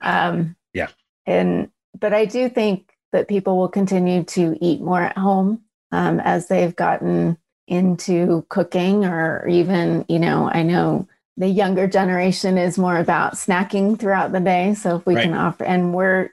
Um, 0.00 0.56
Yeah. 0.72 0.88
And 1.26 1.70
but 1.98 2.14
I 2.14 2.24
do 2.24 2.48
think 2.48 2.94
that 3.12 3.26
people 3.26 3.58
will 3.58 3.68
continue 3.68 4.22
to 4.22 4.56
eat 4.60 4.80
more 4.80 5.02
at 5.02 5.18
home 5.18 5.62
um, 5.90 6.20
as 6.20 6.46
they've 6.46 6.76
gotten 6.76 7.36
into 7.66 8.46
cooking 8.48 9.04
or 9.04 9.46
even 9.46 10.04
you 10.08 10.18
know 10.18 10.48
i 10.50 10.62
know 10.62 11.06
the 11.38 11.48
younger 11.48 11.86
generation 11.86 12.58
is 12.58 12.76
more 12.76 12.98
about 12.98 13.34
snacking 13.34 13.98
throughout 13.98 14.32
the 14.32 14.40
day 14.40 14.74
so 14.74 14.96
if 14.96 15.06
we 15.06 15.14
Right. 15.14 15.24
can 15.24 15.34
offer 15.34 15.64
and 15.64 15.94
we're 15.94 16.30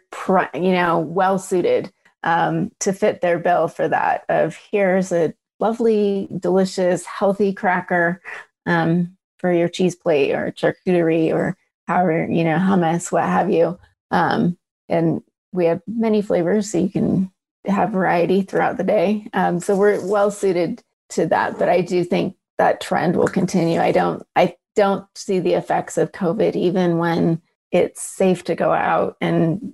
you 0.54 0.72
know 0.72 1.00
well 1.00 1.40
suited 1.40 1.92
um, 2.24 2.72
to 2.80 2.92
fit 2.92 3.22
their 3.22 3.38
bill 3.40 3.68
for 3.68 3.88
that 3.88 4.26
of 4.30 4.58
here's 4.72 5.12
a 5.12 5.34
lovely 5.60 6.28
delicious 6.40 7.06
healthy 7.06 7.54
cracker 7.54 8.22
um, 8.66 9.16
for 9.38 9.52
your 9.54 9.70
cheese 9.70 9.96
plate 9.96 10.34
or 10.34 10.52
charcuterie 10.52 11.34
or 11.34 11.56
however, 11.88 12.26
you 12.30 12.44
know, 12.44 12.58
hummus, 12.58 13.12
what 13.12 13.24
have 13.24 13.50
you. 13.52 13.78
Um, 14.12 14.58
and 14.90 15.22
we 15.52 15.66
have 15.66 15.82
many 15.88 16.22
flavors, 16.22 16.72
so 16.72 16.80
you 16.80 16.90
can 16.90 17.32
have 17.66 17.92
variety 17.92 18.42
throughout 18.42 18.78
the 18.78 18.84
day. 18.84 19.28
Um, 19.34 19.60
so 19.60 19.76
we're 19.76 20.06
well 20.06 20.32
suited 20.32 20.84
to 21.10 21.28
that. 21.28 21.58
But 21.58 21.70
I 21.70 21.82
do 21.82 22.04
think 22.04 22.36
that 22.58 22.82
trend 22.82 23.16
will 23.16 23.28
continue. 23.28 23.80
I 23.80 23.92
don't 23.92 24.26
I 24.36 24.56
don't 24.76 25.06
see 25.16 25.40
the 25.40 25.54
effects 25.54 25.98
of 25.98 26.12
COVID 26.12 26.56
even 26.56 26.98
when 26.98 27.42
it's 27.72 28.02
safe 28.02 28.44
to 28.46 28.56
go 28.56 28.72
out 28.72 29.18
and 29.22 29.74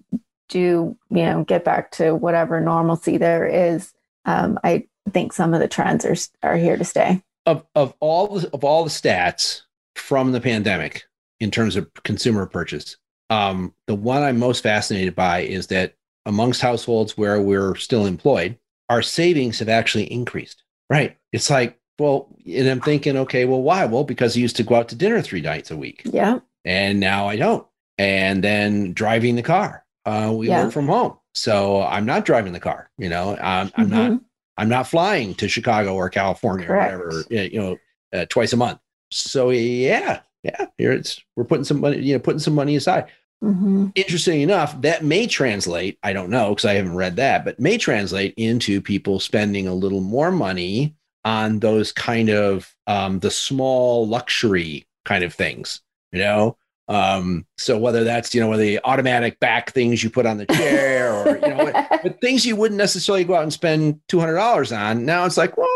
do, 0.49 0.97
you 1.09 1.23
know, 1.25 1.43
get 1.43 1.63
back 1.63 1.91
to 1.91 2.13
whatever 2.13 2.59
normalcy 2.59 3.17
there 3.17 3.45
is. 3.45 3.93
Um, 4.25 4.59
I 4.63 4.87
think 5.11 5.33
some 5.33 5.53
of 5.53 5.59
the 5.59 5.67
trends 5.67 6.05
are 6.05 6.15
are 6.43 6.57
here 6.57 6.77
to 6.77 6.83
stay. 6.83 7.21
Of 7.45 7.65
of 7.75 7.93
all 7.99 8.39
the, 8.39 8.49
of 8.53 8.63
all 8.63 8.83
the 8.83 8.89
stats 8.89 9.61
from 9.95 10.31
the 10.31 10.41
pandemic 10.41 11.03
in 11.39 11.51
terms 11.51 11.75
of 11.75 11.89
consumer 12.03 12.45
purchase, 12.45 12.97
um, 13.29 13.73
the 13.87 13.95
one 13.95 14.21
I'm 14.21 14.37
most 14.37 14.61
fascinated 14.61 15.15
by 15.15 15.39
is 15.39 15.67
that 15.67 15.95
amongst 16.25 16.61
households 16.61 17.17
where 17.17 17.41
we're 17.41 17.75
still 17.75 18.05
employed, 18.05 18.57
our 18.89 19.01
savings 19.01 19.59
have 19.59 19.69
actually 19.69 20.11
increased. 20.11 20.63
Right? 20.89 21.17
It's 21.31 21.49
like, 21.49 21.79
well, 22.01 22.27
and 22.45 22.67
I'm 22.67 22.81
thinking, 22.81 23.15
okay, 23.17 23.45
well, 23.45 23.61
why? 23.61 23.85
Well, 23.85 24.03
because 24.03 24.35
I 24.35 24.39
used 24.41 24.55
to 24.57 24.63
go 24.63 24.75
out 24.75 24.89
to 24.89 24.95
dinner 24.95 25.21
three 25.21 25.41
nights 25.41 25.71
a 25.71 25.77
week. 25.77 26.01
Yeah. 26.05 26.39
And 26.65 26.99
now 26.99 27.27
I 27.27 27.35
don't. 27.37 27.65
And 27.97 28.43
then 28.43 28.93
driving 28.93 29.35
the 29.35 29.43
car. 29.43 29.85
Uh, 30.05 30.33
we 30.35 30.47
Yeah. 30.47 30.63
work 30.63 30.73
from 30.73 30.87
home, 30.87 31.17
so 31.35 31.83
I'm 31.83 32.05
not 32.05 32.25
driving 32.25 32.53
the 32.53 32.59
car. 32.59 32.89
You 32.97 33.09
know, 33.09 33.37
I'm, 33.39 33.71
I'm 33.75 33.89
not 33.89 34.11
Mhm. 34.11 34.21
I'm 34.57 34.69
not 34.69 34.87
flying 34.87 35.33
to 35.35 35.47
Chicago 35.47 35.95
or 35.95 36.09
California 36.09 36.67
Correct. 36.67 36.93
or 36.93 36.97
whatever, 37.07 37.23
you 37.51 37.59
know, 37.59 37.77
uh, 38.13 38.25
twice 38.29 38.51
a 38.53 38.57
month. 38.57 38.79
So 39.11 39.49
yeah, 39.51 40.21
yeah, 40.43 40.65
here 40.77 40.91
it's 40.91 41.21
we're 41.35 41.43
putting 41.45 41.63
some 41.63 41.79
money, 41.81 41.99
you 41.99 42.13
know, 42.13 42.19
putting 42.19 42.39
some 42.39 42.55
money 42.55 42.75
aside. 42.75 43.05
Mhm. 43.43 43.91
Interesting 43.95 44.41
enough, 44.41 44.79
that 44.81 45.03
may 45.03 45.25
translate. 45.27 45.97
I 46.03 46.13
don't 46.13 46.29
know 46.29 46.49
because 46.49 46.65
I 46.65 46.73
haven't 46.75 46.95
read 46.95 47.15
that, 47.17 47.43
but 47.45 47.59
may 47.59 47.77
translate 47.77 48.33
into 48.37 48.81
people 48.81 49.19
spending 49.19 49.67
a 49.67 49.73
little 49.73 50.01
more 50.01 50.31
money 50.31 50.95
on 51.23 51.59
those 51.59 51.91
kind 51.91 52.29
of 52.29 52.75
um, 52.87 53.19
the 53.19 53.31
small 53.31 54.07
luxury 54.07 54.87
kind 55.05 55.23
of 55.23 55.33
things. 55.33 55.81
You 56.11 56.19
know, 56.19 56.57
um, 56.87 57.45
so 57.57 57.77
whether 57.77 58.03
that's 58.03 58.35
you 58.35 58.41
know 58.41 58.49
whether 58.49 58.63
the 58.63 58.79
automatic 58.83 59.39
back 59.39 59.71
things 59.71 60.03
you 60.03 60.09
put 60.09 60.25
on 60.25 60.37
the 60.37 60.45
chair 60.47 61.13
or 61.13 61.35
you 61.37 61.47
know 61.47 61.71
but 62.03 62.19
things 62.19 62.45
you 62.45 62.55
wouldn't 62.55 62.77
necessarily 62.77 63.23
go 63.23 63.35
out 63.35 63.43
and 63.43 63.53
spend 63.53 63.99
two 64.07 64.19
hundred 64.19 64.35
dollars 64.35 64.71
on. 64.71 65.05
Now 65.05 65.25
it's 65.25 65.37
like, 65.37 65.57
well, 65.57 65.69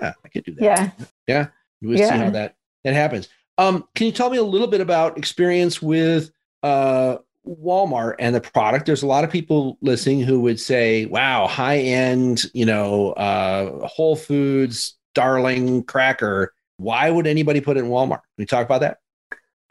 yeah, 0.00 0.12
I 0.24 0.28
could 0.28 0.44
do 0.44 0.54
that. 0.54 0.62
yeah. 0.64 0.90
Yeah, 1.26 1.46
we'll 1.82 1.98
see 1.98 2.04
how 2.04 2.30
that 2.30 2.56
that 2.84 2.94
happens. 2.94 3.28
Um, 3.58 3.86
can 3.94 4.06
you 4.06 4.12
tell 4.12 4.30
me 4.30 4.38
a 4.38 4.42
little 4.42 4.68
bit 4.68 4.80
about 4.80 5.18
experience 5.18 5.82
with 5.82 6.30
uh, 6.62 7.18
Walmart 7.46 8.14
and 8.18 8.34
the 8.34 8.40
product? 8.40 8.86
There's 8.86 9.02
a 9.02 9.06
lot 9.06 9.24
of 9.24 9.30
people 9.30 9.78
listening 9.80 10.20
who 10.20 10.40
would 10.40 10.60
say, 10.60 11.06
"Wow, 11.06 11.46
high 11.46 11.78
end, 11.78 12.42
you 12.54 12.66
know, 12.66 13.12
uh, 13.12 13.86
Whole 13.86 14.16
Foods, 14.16 14.96
darling 15.14 15.82
cracker." 15.84 16.52
Why 16.78 17.10
would 17.10 17.26
anybody 17.26 17.60
put 17.60 17.76
it 17.76 17.80
in 17.80 17.90
Walmart? 17.90 18.20
Can 18.22 18.38
we 18.38 18.46
talk 18.46 18.64
about 18.66 18.80
that? 18.82 18.98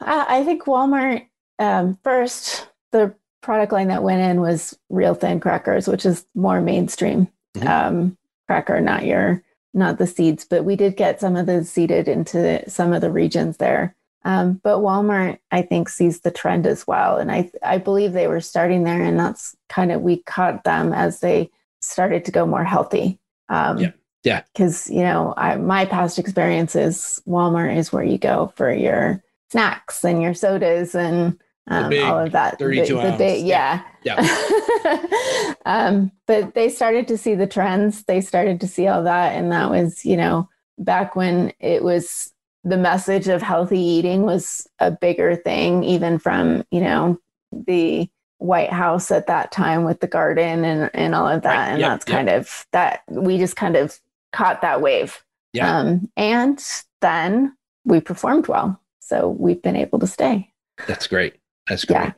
I 0.00 0.40
I 0.40 0.44
think 0.44 0.64
Walmart 0.64 1.26
um, 1.58 1.98
first 2.04 2.68
the 2.92 3.14
product 3.40 3.72
line 3.72 3.88
that 3.88 4.02
went 4.02 4.20
in 4.20 4.40
was 4.40 4.78
real 4.90 5.14
thin 5.14 5.40
crackers, 5.40 5.88
which 5.88 6.04
is 6.04 6.26
more 6.34 6.60
mainstream 6.60 7.28
Mhm. 7.56 7.66
um, 7.66 8.18
cracker, 8.46 8.80
not 8.80 9.04
your 9.06 9.42
not 9.74 9.98
the 9.98 10.06
seeds. 10.06 10.44
But 10.44 10.64
we 10.64 10.76
did 10.76 10.96
get 10.96 11.20
some 11.20 11.36
of 11.36 11.46
the 11.46 11.64
seeded 11.64 12.08
into 12.08 12.68
some 12.68 12.92
of 12.92 13.00
the 13.00 13.10
regions 13.12 13.58
there. 13.58 13.94
Um, 14.24 14.60
but 14.62 14.78
Walmart, 14.78 15.38
I 15.50 15.62
think, 15.62 15.88
sees 15.88 16.20
the 16.20 16.30
trend 16.30 16.66
as 16.66 16.86
well, 16.86 17.18
and 17.18 17.30
I 17.30 17.50
I 17.62 17.78
believe 17.78 18.12
they 18.12 18.26
were 18.26 18.40
starting 18.40 18.84
there, 18.84 19.02
and 19.02 19.18
that's 19.18 19.56
kind 19.68 19.92
of 19.92 20.02
we 20.02 20.22
caught 20.22 20.64
them 20.64 20.92
as 20.92 21.20
they 21.20 21.50
started 21.80 22.24
to 22.24 22.32
go 22.32 22.46
more 22.46 22.64
healthy. 22.64 23.18
Um, 23.48 23.78
Yeah. 23.78 23.92
Yeah. 24.24 24.42
Because 24.52 24.90
you 24.90 25.02
know, 25.02 25.32
I, 25.36 25.56
my 25.56 25.84
past 25.84 26.18
experiences, 26.18 27.22
Walmart 27.26 27.76
is 27.76 27.92
where 27.92 28.02
you 28.02 28.18
go 28.18 28.52
for 28.56 28.72
your 28.72 29.22
snacks 29.50 30.04
and 30.04 30.20
your 30.20 30.34
sodas 30.34 30.94
and 30.94 31.38
um, 31.68 31.90
big 31.90 32.02
all 32.02 32.18
of 32.18 32.32
that. 32.32 32.58
32 32.58 32.94
the, 32.94 33.00
the 33.00 33.06
ounce. 33.06 33.18
big, 33.18 33.46
yeah. 33.46 33.82
um, 35.66 36.10
but 36.26 36.54
they 36.54 36.68
started 36.68 37.08
to 37.08 37.18
see 37.18 37.34
the 37.34 37.46
trends. 37.46 38.04
They 38.04 38.20
started 38.20 38.60
to 38.62 38.68
see 38.68 38.86
all 38.86 39.04
that, 39.04 39.34
and 39.34 39.52
that 39.52 39.70
was, 39.70 40.04
you 40.04 40.16
know, 40.16 40.48
back 40.78 41.14
when 41.14 41.52
it 41.60 41.82
was 41.82 42.32
the 42.68 42.76
message 42.76 43.28
of 43.28 43.42
healthy 43.42 43.80
eating 43.80 44.22
was 44.22 44.66
a 44.78 44.90
bigger 44.90 45.36
thing, 45.36 45.84
even 45.84 46.18
from 46.18 46.64
you 46.70 46.80
know 46.80 47.18
the 47.52 48.08
White 48.38 48.72
House 48.72 49.10
at 49.10 49.26
that 49.26 49.50
time 49.50 49.84
with 49.84 50.00
the 50.00 50.06
garden 50.06 50.64
and 50.64 50.90
and 50.94 51.14
all 51.14 51.28
of 51.28 51.42
that. 51.42 51.56
Right. 51.56 51.68
And 51.70 51.80
Yep. 51.80 51.90
that's 51.90 52.08
Yep. 52.08 52.16
kind 52.16 52.28
of 52.28 52.66
that 52.72 53.02
we 53.08 53.38
just 53.38 53.56
kind 53.56 53.76
of 53.76 53.98
caught 54.32 54.62
that 54.62 54.80
wave. 54.80 55.22
Yeah. 55.52 55.78
Um, 55.78 56.10
and 56.16 56.62
then 57.00 57.56
we 57.84 58.00
performed 58.00 58.48
well. 58.48 58.80
So 59.00 59.28
we've 59.30 59.62
been 59.62 59.76
able 59.76 59.98
to 60.00 60.06
stay. 60.06 60.52
That's 60.86 61.06
great. 61.06 61.36
That's 61.68 61.84
great. 61.84 61.96
Yeah. 61.96 62.12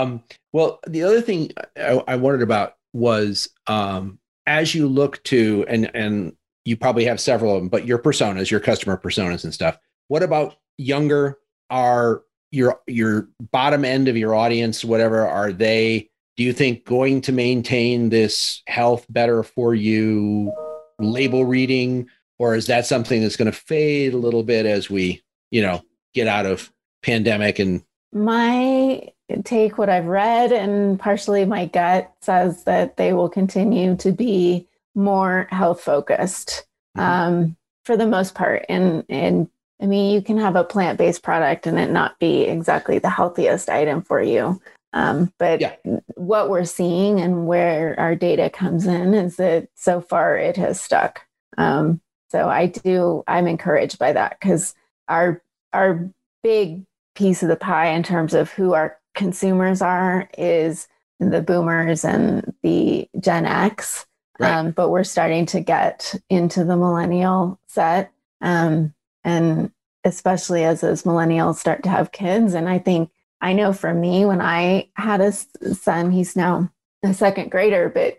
Um, 0.00 0.22
well, 0.52 0.80
the 0.86 1.02
other 1.02 1.20
thing 1.20 1.50
I, 1.76 2.02
I 2.06 2.16
wondered 2.16 2.42
about 2.42 2.76
was 2.92 3.48
um, 3.66 4.18
as 4.46 4.74
you 4.74 4.86
look 4.86 5.22
to, 5.24 5.64
and 5.68 5.90
and 5.94 6.36
you 6.64 6.76
probably 6.76 7.04
have 7.06 7.20
several 7.20 7.54
of 7.54 7.60
them, 7.60 7.68
but 7.68 7.86
your 7.86 7.98
personas, 7.98 8.50
your 8.50 8.60
customer 8.60 8.96
personas 8.96 9.44
and 9.44 9.52
stuff. 9.52 9.78
What 10.08 10.22
about 10.22 10.56
younger? 10.78 11.38
Are 11.70 12.22
your 12.50 12.80
your 12.86 13.28
bottom 13.52 13.84
end 13.84 14.08
of 14.08 14.16
your 14.16 14.34
audience, 14.34 14.84
whatever, 14.84 15.26
are 15.26 15.52
they? 15.52 16.10
Do 16.36 16.42
you 16.42 16.52
think 16.52 16.84
going 16.84 17.20
to 17.22 17.32
maintain 17.32 18.08
this 18.08 18.62
health 18.66 19.06
better 19.08 19.42
for 19.42 19.74
you 19.74 20.52
label 20.98 21.44
reading, 21.44 22.08
or 22.38 22.54
is 22.54 22.66
that 22.66 22.86
something 22.86 23.22
that's 23.22 23.36
going 23.36 23.46
to 23.46 23.52
fade 23.52 24.14
a 24.14 24.18
little 24.18 24.42
bit 24.42 24.66
as 24.66 24.90
we, 24.90 25.22
you 25.50 25.62
know, 25.62 25.82
get 26.12 26.26
out 26.26 26.46
of 26.46 26.72
pandemic 27.02 27.58
and 27.58 27.82
My 28.12 29.08
take, 29.44 29.78
what 29.78 29.88
I've 29.88 30.06
read, 30.06 30.52
and 30.52 30.98
partially 31.00 31.44
my 31.44 31.66
gut 31.66 32.12
says 32.20 32.64
that 32.64 32.96
they 32.96 33.12
will 33.12 33.28
continue 33.28 33.96
to 33.96 34.12
be 34.12 34.68
more 34.94 35.48
health 35.50 35.80
focused 35.80 36.66
Mhm. 36.96 37.00
um, 37.02 37.56
for 37.84 37.96
the 37.96 38.06
most 38.06 38.34
part. 38.34 38.64
And 38.68 39.04
and 39.08 39.48
I 39.82 39.86
mean, 39.86 40.14
you 40.14 40.22
can 40.22 40.38
have 40.38 40.56
a 40.56 40.64
plant 40.64 40.98
based 40.98 41.22
product 41.22 41.66
and 41.66 41.78
it 41.78 41.90
not 41.90 42.18
be 42.18 42.42
exactly 42.42 42.98
the 42.98 43.10
healthiest 43.10 43.68
item 43.68 44.02
for 44.02 44.22
you. 44.22 44.60
Um, 44.92 45.32
but 45.38 45.60
Yeah. 45.60 45.74
what 46.14 46.48
we're 46.48 46.64
seeing 46.64 47.20
and 47.20 47.46
where 47.46 47.98
our 47.98 48.14
data 48.14 48.48
comes 48.48 48.86
in 48.86 49.12
is 49.14 49.36
that 49.36 49.68
so 49.74 50.00
far 50.00 50.36
it 50.36 50.56
has 50.56 50.80
stuck. 50.80 51.22
Um, 51.58 52.00
so 52.30 52.48
I 52.48 52.66
do, 52.66 53.24
I'm 53.26 53.46
encouraged 53.46 53.98
by 53.98 54.12
that 54.12 54.38
because 54.40 54.74
our 55.08 55.42
our 55.72 56.08
big 56.44 56.84
piece 57.16 57.42
of 57.42 57.48
the 57.48 57.56
pie 57.56 57.88
in 57.88 58.04
terms 58.04 58.32
of 58.34 58.50
who 58.52 58.74
our 58.74 58.96
consumers 59.14 59.82
are 59.82 60.28
is 60.38 60.86
the 61.18 61.42
boomers 61.42 62.04
and 62.04 62.54
the 62.62 63.08
Gen 63.18 63.46
X. 63.46 64.06
Right. 64.38 64.52
Um, 64.52 64.70
but 64.72 64.90
we're 64.90 65.04
starting 65.04 65.46
to 65.46 65.60
get 65.60 66.14
into 66.30 66.64
the 66.64 66.76
millennial 66.76 67.58
set. 67.66 68.12
Um, 68.40 68.94
and 69.24 69.72
especially 70.04 70.64
as 70.64 70.82
those 70.82 71.02
millennials 71.02 71.56
start 71.56 71.82
to 71.82 71.88
have 71.88 72.12
kids. 72.12 72.54
And 72.54 72.68
I 72.68 72.78
think 72.78 73.10
I 73.40 73.52
know 73.52 73.72
for 73.72 73.92
me, 73.92 74.24
when 74.24 74.40
I 74.40 74.90
had 74.94 75.20
a 75.20 75.32
son, 75.32 76.10
he's 76.10 76.36
now 76.36 76.70
a 77.02 77.14
second 77.14 77.50
grader, 77.50 77.88
but 77.88 78.16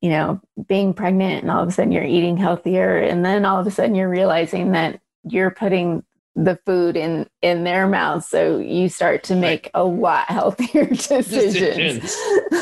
you 0.00 0.10
know, 0.10 0.40
being 0.66 0.94
pregnant 0.94 1.42
and 1.42 1.50
all 1.50 1.62
of 1.62 1.68
a 1.68 1.72
sudden 1.72 1.92
you're 1.92 2.04
eating 2.04 2.36
healthier, 2.36 2.98
and 2.98 3.24
then 3.24 3.44
all 3.44 3.60
of 3.60 3.66
a 3.66 3.70
sudden 3.70 3.94
you're 3.94 4.08
realizing 4.08 4.72
that 4.72 5.00
you're 5.24 5.50
putting 5.50 6.04
the 6.36 6.58
food 6.66 6.96
in 6.96 7.28
in 7.42 7.62
their 7.62 7.86
mouths 7.86 8.26
so 8.26 8.58
you 8.58 8.88
start 8.88 9.22
to 9.22 9.36
make 9.36 9.70
a 9.72 9.84
lot 9.84 10.28
healthier 10.28 10.86
decisions, 10.86 12.16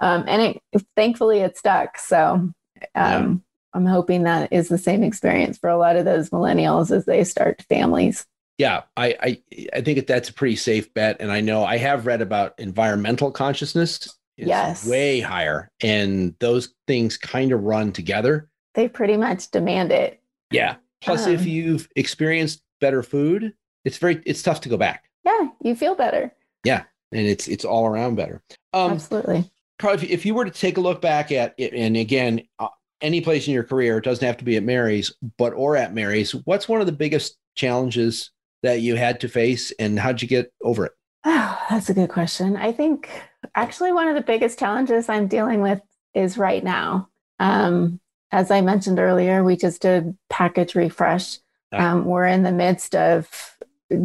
um, 0.00 0.24
and 0.26 0.42
it 0.42 0.60
thankfully 0.96 1.40
it 1.40 1.56
stuck. 1.56 1.98
So 1.98 2.22
um, 2.24 2.54
Yeah. 2.94 3.34
I'm 3.74 3.86
hoping 3.86 4.22
that 4.24 4.52
is 4.52 4.68
the 4.68 4.78
same 4.78 5.02
experience 5.02 5.58
for 5.58 5.70
a 5.70 5.78
lot 5.78 5.96
of 5.96 6.04
those 6.04 6.30
millennials 6.30 6.94
as 6.94 7.04
they 7.04 7.24
start 7.24 7.62
families 7.68 8.26
Yeah, 8.58 8.82
I, 8.96 9.16
I 9.22 9.42
I 9.74 9.80
think 9.80 9.96
that 9.98 10.06
that's 10.06 10.28
a 10.28 10.34
pretty 10.34 10.56
safe 10.56 10.92
bet, 10.92 11.16
and 11.20 11.32
I 11.32 11.40
know 11.40 11.64
I 11.64 11.78
have 11.78 12.04
read 12.06 12.20
about 12.20 12.58
environmental 12.58 13.30
consciousness. 13.30 14.06
is 14.36 14.48
Yes. 14.48 14.86
way 14.86 15.20
higher, 15.20 15.70
and 15.82 16.34
those 16.40 16.74
things 16.86 17.16
kind 17.16 17.52
of 17.52 17.62
run 17.62 17.92
together. 17.92 18.48
they 18.74 18.86
pretty 18.88 19.16
much 19.16 19.50
demand 19.50 19.92
it 19.92 20.20
Yeah. 20.50 20.76
Plus, 21.00 21.26
if 21.26 21.40
Um. 21.40 21.46
you've 21.48 21.88
experienced 21.96 22.60
better 22.80 23.02
food, 23.02 23.54
it's 23.86 23.96
very 23.98 24.20
it's 24.26 24.42
tough 24.42 24.60
to 24.62 24.68
go 24.68 24.76
back, 24.76 25.04
yeah 25.24 25.48
you 25.62 25.74
feel 25.74 25.94
better 25.94 26.30
Yeah, 26.64 26.82
and 27.12 27.26
it's 27.26 27.48
it's 27.48 27.64
all 27.64 27.86
around 27.86 28.16
better. 28.16 28.42
Um, 28.74 28.92
absolutely 28.92 29.50
Carl, 29.78 29.94
if, 29.94 30.02
if 30.04 30.26
you 30.26 30.34
were 30.34 30.44
to 30.44 30.50
take 30.50 30.76
a 30.76 30.80
look 30.82 31.00
back 31.00 31.32
at 31.32 31.54
it, 31.56 31.72
and 31.72 31.96
again, 31.96 32.42
uh, 32.58 32.68
any 33.00 33.20
place 33.20 33.46
in 33.46 33.54
your 33.54 33.64
career, 33.64 33.98
it 33.98 34.04
doesn't 34.04 34.26
have 34.26 34.36
to 34.38 34.44
be 34.44 34.56
at 34.56 34.62
Mary's, 34.62 35.14
but 35.38 35.52
or 35.52 35.76
at 35.76 35.94
Mary's, 35.94 36.34
what's 36.44 36.68
one 36.68 36.80
of 36.80 36.86
the 36.86 36.92
biggest 36.92 37.36
challenges 37.54 38.30
that 38.62 38.80
you 38.80 38.96
had 38.96 39.20
to 39.20 39.28
face, 39.28 39.72
and 39.78 39.98
how'd 39.98 40.20
you 40.20 40.28
get 40.28 40.52
over 40.62 40.86
it? 40.86 40.92
Oh, 41.24 41.58
that's 41.70 41.90
a 41.90 41.94
good 41.94 42.10
question. 42.10 42.56
I 42.56 42.72
think 42.72 43.10
actually 43.54 43.92
one 43.92 44.08
of 44.08 44.14
the 44.14 44.20
biggest 44.20 44.58
challenges 44.58 45.08
I'm 45.08 45.28
dealing 45.28 45.60
with 45.62 45.80
is 46.14 46.38
right 46.38 46.62
now. 46.62 47.08
Um, 47.38 48.00
as 48.32 48.50
I 48.50 48.60
mentioned 48.60 48.98
earlier, 48.98 49.42
we 49.42 49.56
just 49.56 49.82
did 49.82 50.16
package 50.28 50.74
refresh. 50.74 51.38
Ah. 51.72 51.92
Um, 51.92 52.04
we're 52.04 52.26
in 52.26 52.42
the 52.42 52.52
midst 52.52 52.94
of 52.94 53.56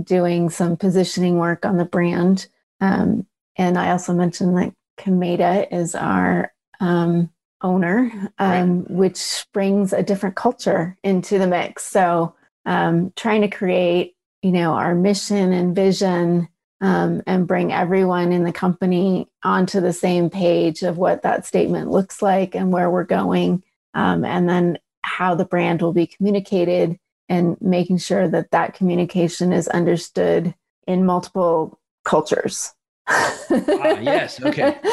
doing 0.04 0.50
some 0.50 0.78
positioning 0.78 1.38
work 1.38 1.66
on 1.66 1.78
the 1.78 1.86
brand. 1.86 2.48
Um, 2.82 3.28
and 3.56 3.78
I 3.78 3.92
also 3.92 4.14
mentioned 4.14 4.58
that 4.58 4.74
Kameda 4.98 5.68
is 5.72 5.96
our 5.96 6.52
um, 6.80 7.30
owner, 7.62 8.12
um, 8.38 8.80
right. 8.80 8.92
which 8.92 9.46
brings 9.54 9.94
a 9.94 10.04
different 10.04 10.36
culture 10.36 10.98
into 11.04 11.38
the 11.40 11.48
mix. 11.48 11.84
So, 11.86 12.36
um, 12.66 13.14
trying 13.16 13.42
to 13.42 13.48
create, 13.48 14.16
you 14.42 14.52
know, 14.52 14.74
our 14.74 14.96
mission 14.96 15.54
and 15.54 15.76
vision 15.76 16.48
um, 16.82 17.24
and 17.26 17.48
bring 17.48 17.72
everyone 17.72 18.32
in 18.32 18.44
the 18.44 18.52
company 18.52 19.28
onto 19.44 19.80
the 19.80 19.94
same 19.94 20.30
page 20.30 20.82
of 20.84 20.98
what 20.98 21.22
that 21.24 21.46
statement 21.46 21.90
looks 21.90 22.22
like 22.22 22.56
and 22.56 22.72
where 22.72 22.90
we're 22.90 23.04
going, 23.04 23.64
um, 23.94 24.26
and 24.26 24.50
then 24.50 24.78
how 25.02 25.36
the 25.36 25.46
brand 25.46 25.82
will 25.82 25.94
be 25.94 26.08
communicated, 26.08 27.00
and 27.30 27.58
making 27.62 27.98
sure 27.98 28.28
that 28.28 28.52
that 28.52 28.74
communication 28.74 29.54
is 29.54 29.68
understood 29.70 30.54
in 30.88 31.06
multiple 31.06 31.80
cultures. 32.04 32.74
ah, 33.08 34.00
yes. 34.00 34.42
Okay. 34.42 34.78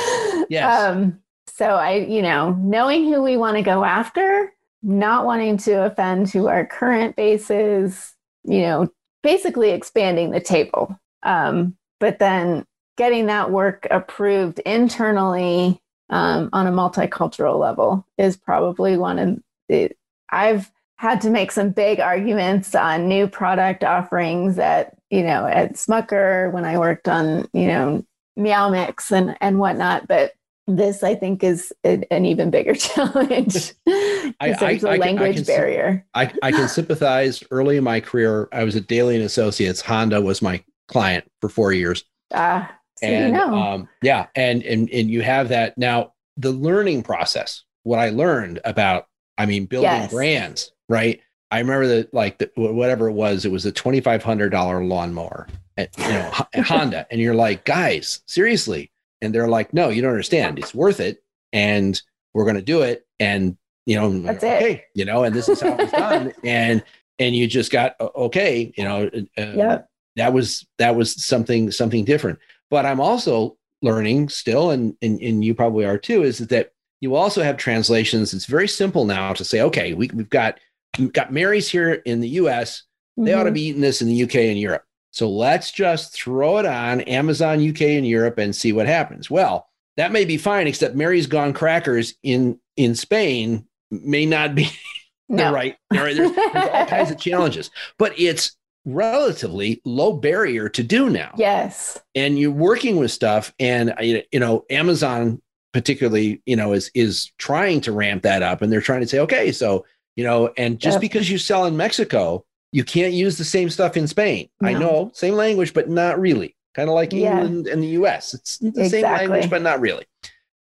Yes. 0.49 0.83
Um, 0.83 1.22
so 1.55 1.67
I, 1.67 1.97
you 1.97 2.23
know, 2.23 2.53
knowing 2.61 3.05
who 3.05 3.23
we 3.23 3.37
want 3.37 3.59
to 3.59 3.63
go 3.63 3.85
after, 3.85 4.53
not 4.83 5.27
wanting 5.27 5.59
to 5.59 5.85
offend 5.85 6.31
who 6.31 6.49
our 6.49 6.65
current 6.65 7.15
base 7.15 7.51
is, 7.51 8.15
you 8.45 8.63
know, 8.63 8.89
basically 9.23 9.71
expanding 9.71 10.31
the 10.31 10.41
table. 10.41 10.99
Um, 11.23 11.77
but 12.01 12.19
then 12.19 12.65
getting 12.97 13.27
that 13.27 13.51
work 13.51 13.87
approved 13.91 14.61
internally 14.61 15.81
um, 16.09 16.49
on 16.55 16.67
a 16.67 16.73
multicultural 16.73 17.61
level 17.61 18.07
is 18.17 18.37
probably 18.37 18.97
one 18.97 19.19
of 19.19 19.39
the, 19.69 19.91
I've 20.31 20.71
had 20.97 21.21
to 21.21 21.31
make 21.31 21.53
some 21.53 21.71
big 21.71 22.01
arguments 22.01 22.75
on 22.75 23.09
new 23.09 23.27
product 23.27 23.85
offerings 23.85 24.59
at, 24.59 24.97
you 25.11 25.23
know, 25.23 25.47
at 25.47 25.75
Smucker 25.75 26.51
when 26.51 26.65
I 26.65 26.79
worked 26.79 27.09
on, 27.09 27.47
you 27.53 27.67
know, 27.67 28.05
Meow 28.37 28.71
Mix 28.71 29.13
and, 29.13 29.37
and 29.41 29.59
whatnot. 29.59 30.09
But 30.09 30.33
this 30.77 31.03
I 31.03 31.15
think 31.15 31.43
is 31.43 31.73
an, 31.85 32.05
an 32.11 32.25
even 32.25 32.51
bigger 32.51 32.75
challenge 32.75 33.75
because 33.85 34.59
there's 34.61 34.85
a 34.85 34.97
language 34.97 35.41
I 35.41 35.43
barrier. 35.43 36.07
I, 36.15 36.33
I 36.43 36.53
can 36.53 36.69
sympathize. 36.69 37.43
Early 37.51 37.77
in 37.77 37.85
my 37.85 38.01
career, 38.01 38.49
I 38.53 38.65
was 38.65 38.77
at 38.77 38.87
Daly 38.87 39.17
and 39.17 39.25
Associates. 39.25 39.81
Honda 39.81 40.21
was 40.21 40.43
my 40.43 40.63
client 40.89 41.31
for 41.41 41.49
four 41.49 41.73
years. 41.73 42.05
Ah, 42.33 42.65
uh, 42.65 42.73
so 42.97 43.07
and 43.07 43.35
you 43.35 43.41
know. 43.41 43.55
um, 43.55 43.89
yeah, 44.03 44.27
and 44.35 44.63
and 44.63 44.89
and 44.91 45.11
you 45.11 45.23
have 45.23 45.49
that 45.49 45.77
now. 45.77 46.13
The 46.37 46.53
learning 46.53 47.03
process. 47.03 47.65
What 47.85 47.99
I 47.99 48.11
learned 48.11 48.61
about, 48.65 49.09
I 49.37 49.45
mean, 49.45 49.67
building 49.67 49.91
yes. 49.91 50.13
brands, 50.13 50.73
right? 50.89 51.21
I 51.51 51.59
remember 51.59 51.89
that, 51.89 52.15
like, 52.15 52.39
the, 52.39 52.51
whatever 52.55 53.09
it 53.09 53.13
was, 53.13 53.45
it 53.45 53.51
was 53.51 53.67
a 53.67 53.73
twenty 53.73 54.01
five 54.01 54.23
hundred 54.23 54.51
dollar 54.51 54.85
lawnmower, 54.85 55.49
at, 55.77 55.91
you 55.99 56.09
know, 56.09 56.33
Honda, 56.63 57.07
and 57.11 57.21
you're 57.21 57.35
like, 57.35 57.65
guys, 57.65 58.23
seriously, 58.27 58.92
and 59.23 59.33
they're 59.35 59.49
like, 59.49 59.73
no, 59.73 59.89
you 59.89 60.03
don't 60.03 60.11
understand. 60.11 60.59
It's 60.59 60.75
worth 60.75 61.01
it. 61.01 61.23
And 61.53 62.01
we're 62.35 62.45
going 62.45 62.57
to 62.57 62.63
do 62.63 62.83
it. 62.83 63.07
And, 63.21 63.57
you 63.87 63.97
know, 63.97 64.11
that's 64.21 64.43
okay, 64.45 64.75
it. 64.75 64.85
you 64.95 65.05
know, 65.05 65.25
and 65.25 65.35
this 65.35 65.49
is 65.49 65.61
how 65.61 65.77
it's 65.79 65.93
done. 65.93 66.33
and, 66.45 66.83
and 67.19 67.35
you 67.35 67.47
just 67.47 67.71
got, 67.71 67.95
okay, 68.01 68.73
you 68.77 68.85
know, 68.85 69.09
uh, 69.39 69.53
yep. 69.55 69.89
that 70.17 70.33
was, 70.33 70.67
that 70.79 70.97
was 70.97 71.25
something, 71.25 71.71
something 71.71 72.05
different. 72.05 72.39
But 72.69 72.85
I'm 72.85 73.01
also 73.01 73.57
learning 73.81 74.29
still, 74.29 74.71
and, 74.71 74.97
and, 75.03 75.21
and 75.21 75.45
you 75.45 75.55
probably 75.55 75.85
are 75.85 75.99
too, 75.99 76.25
is 76.25 76.39
that 76.39 76.73
you 77.01 77.15
also 77.15 77.43
have 77.43 77.57
translations. 77.57 78.35
It's 78.35 78.47
very 78.47 78.69
simple 78.69 79.05
now 79.05 79.33
to 79.35 79.45
say, 79.45 79.61
okay, 79.63 79.95
we, 79.95 80.11
we've 80.15 80.31
got, 80.31 80.59
we've 80.99 81.13
got 81.13 81.33
Mary's 81.33 81.71
here 81.71 81.93
in 81.93 82.21
the 82.21 82.29
US. 82.31 82.83
They 83.17 83.31
mm-hmm. 83.31 83.41
ought 83.41 83.45
to 83.45 83.51
mm-hmm. 83.51 83.55
be 83.55 83.63
eating 83.63 83.83
this 83.83 84.03
in 84.03 84.09
the 84.09 84.23
UK 84.23 84.35
and 84.37 84.59
Europe. 84.59 84.85
So 85.13 85.31
let's 85.31 85.71
just 85.71 86.13
throw 86.13 86.59
it 86.59 86.67
on 86.67 87.03
Amazon 87.03 87.67
UK 87.67 87.83
and 87.83 88.07
Europe 88.07 88.39
and 88.39 88.55
see 88.55 88.73
what 88.73 88.87
happens. 88.87 89.31
Well, 89.31 89.69
that 89.97 90.11
may 90.11 90.25
be 90.25 90.37
fine, 90.37 90.67
except 90.67 90.95
Mary's 90.95 91.27
Gone 91.27 91.53
Crackers 91.53 92.15
in 92.23 92.59
in 92.77 92.95
Spain 92.95 93.67
may 93.91 94.27
not 94.27 94.55
be 94.55 94.71
no. 95.29 95.47
the 95.47 95.53
right. 95.53 95.77
There's, 95.91 96.17
there's 96.17 96.37
all 96.37 96.87
kinds 96.87 97.11
of 97.11 97.19
challenges, 97.19 97.71
but 97.99 98.19
it's 98.19 98.57
relatively 98.85 99.81
low 99.85 100.15
barrier 100.15 100.69
to 100.71 100.83
do 100.83 101.09
now. 101.09 101.33
Yes, 101.37 102.01
and 102.15 102.39
you're 102.39 102.51
working 102.51 102.97
with 102.97 103.13
stuff, 103.13 103.55
and 103.61 103.95
you 104.01 104.25
know 104.33 104.65
Amazon 104.71 105.43
particularly, 105.73 106.43
you 106.47 106.57
know, 106.57 106.73
is 106.73 106.91
is 106.95 107.33
trying 107.39 107.81
to 107.83 107.93
ramp 107.93 108.23
that 108.23 108.43
up, 108.43 108.63
and 108.63 108.73
they're 108.73 108.81
trying 108.81 109.01
to 109.01 109.07
say, 109.07 109.19
okay, 109.19 109.53
so 109.53 109.85
you 110.17 110.25
know, 110.25 110.53
and 110.57 110.79
just 110.79 110.97
yep. 110.97 111.01
because 111.01 111.31
you 111.31 111.39
sell 111.39 111.65
in 111.65 111.77
Mexico 111.77 112.45
you 112.73 112.85
can't 112.85 113.13
use 113.13 113.39
the 113.39 113.45
same 113.45 113.71
stuff 113.71 113.97
in 113.97 114.09
Spain. 114.09 114.49
No. 114.61 114.69
I 114.69 114.73
know, 114.73 115.11
same 115.15 115.35
language, 115.35 115.75
but 115.75 115.89
not 115.89 116.19
really. 116.19 116.57
Kind 116.75 116.89
of 116.89 116.95
like 116.95 117.13
yeah. 117.13 117.41
England 117.41 117.67
and 117.67 117.83
the 117.83 117.89
US. 117.89 118.35
It's 118.35 118.59
the 118.59 118.69
exactly. 118.69 118.89
same 118.91 119.03
language, 119.03 119.51
but 119.51 119.63
not 119.63 119.81
really. 119.81 120.07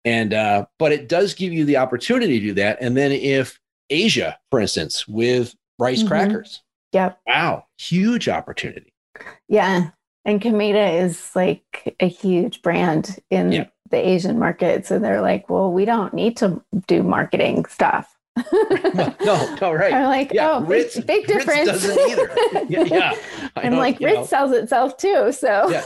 And 0.04 0.34
uh, 0.34 0.66
but 0.78 0.92
it 0.92 1.08
does 1.08 1.34
give 1.34 1.52
you 1.52 1.64
the 1.64 1.76
opportunity 1.76 2.40
to 2.40 2.46
do 2.46 2.54
that. 2.54 2.78
And 2.80 2.96
then 2.96 3.12
if 3.12 3.60
Asia, 3.90 4.38
for 4.50 4.60
instance, 4.60 5.06
with 5.06 5.54
rice 5.78 6.00
mm-hmm. 6.00 6.08
crackers. 6.08 6.62
Yep. 6.92 7.20
Wow, 7.26 7.66
huge 7.78 8.28
opportunity. 8.28 8.92
Yeah. 9.48 9.90
And 10.24 10.40
Kameda 10.40 11.02
is 11.02 11.34
like 11.34 11.96
a 12.00 12.08
huge 12.08 12.62
brand 12.62 13.18
in 13.30 13.52
yeah. 13.52 13.66
the 13.90 13.96
Asian 13.96 14.38
market. 14.38 14.86
So 14.86 14.98
they're 14.98 15.22
like, 15.22 15.48
well, 15.48 15.72
we 15.72 15.84
don't 15.84 16.12
need 16.12 16.36
to 16.38 16.62
do 16.86 17.02
marketing 17.02 17.64
stuff 17.66 18.09
no, 18.36 19.56
no, 19.60 19.72
right. 19.72 19.92
I'm 19.92 20.04
like, 20.04 20.32
yeah, 20.32 20.52
oh, 20.52 20.62
Ritz, 20.62 20.96
big, 20.96 21.06
big 21.06 21.26
difference. 21.26 21.68
Ritz 21.68 21.82
doesn't 21.82 22.10
either. 22.10 22.30
Yeah, 22.68 22.84
yeah. 22.84 23.18
and 23.56 23.76
like 23.76 23.98
Ritz 24.00 24.16
know. 24.16 24.24
sells 24.26 24.52
itself 24.52 24.96
too. 24.96 25.32
So 25.32 25.68
yeah, 25.70 25.84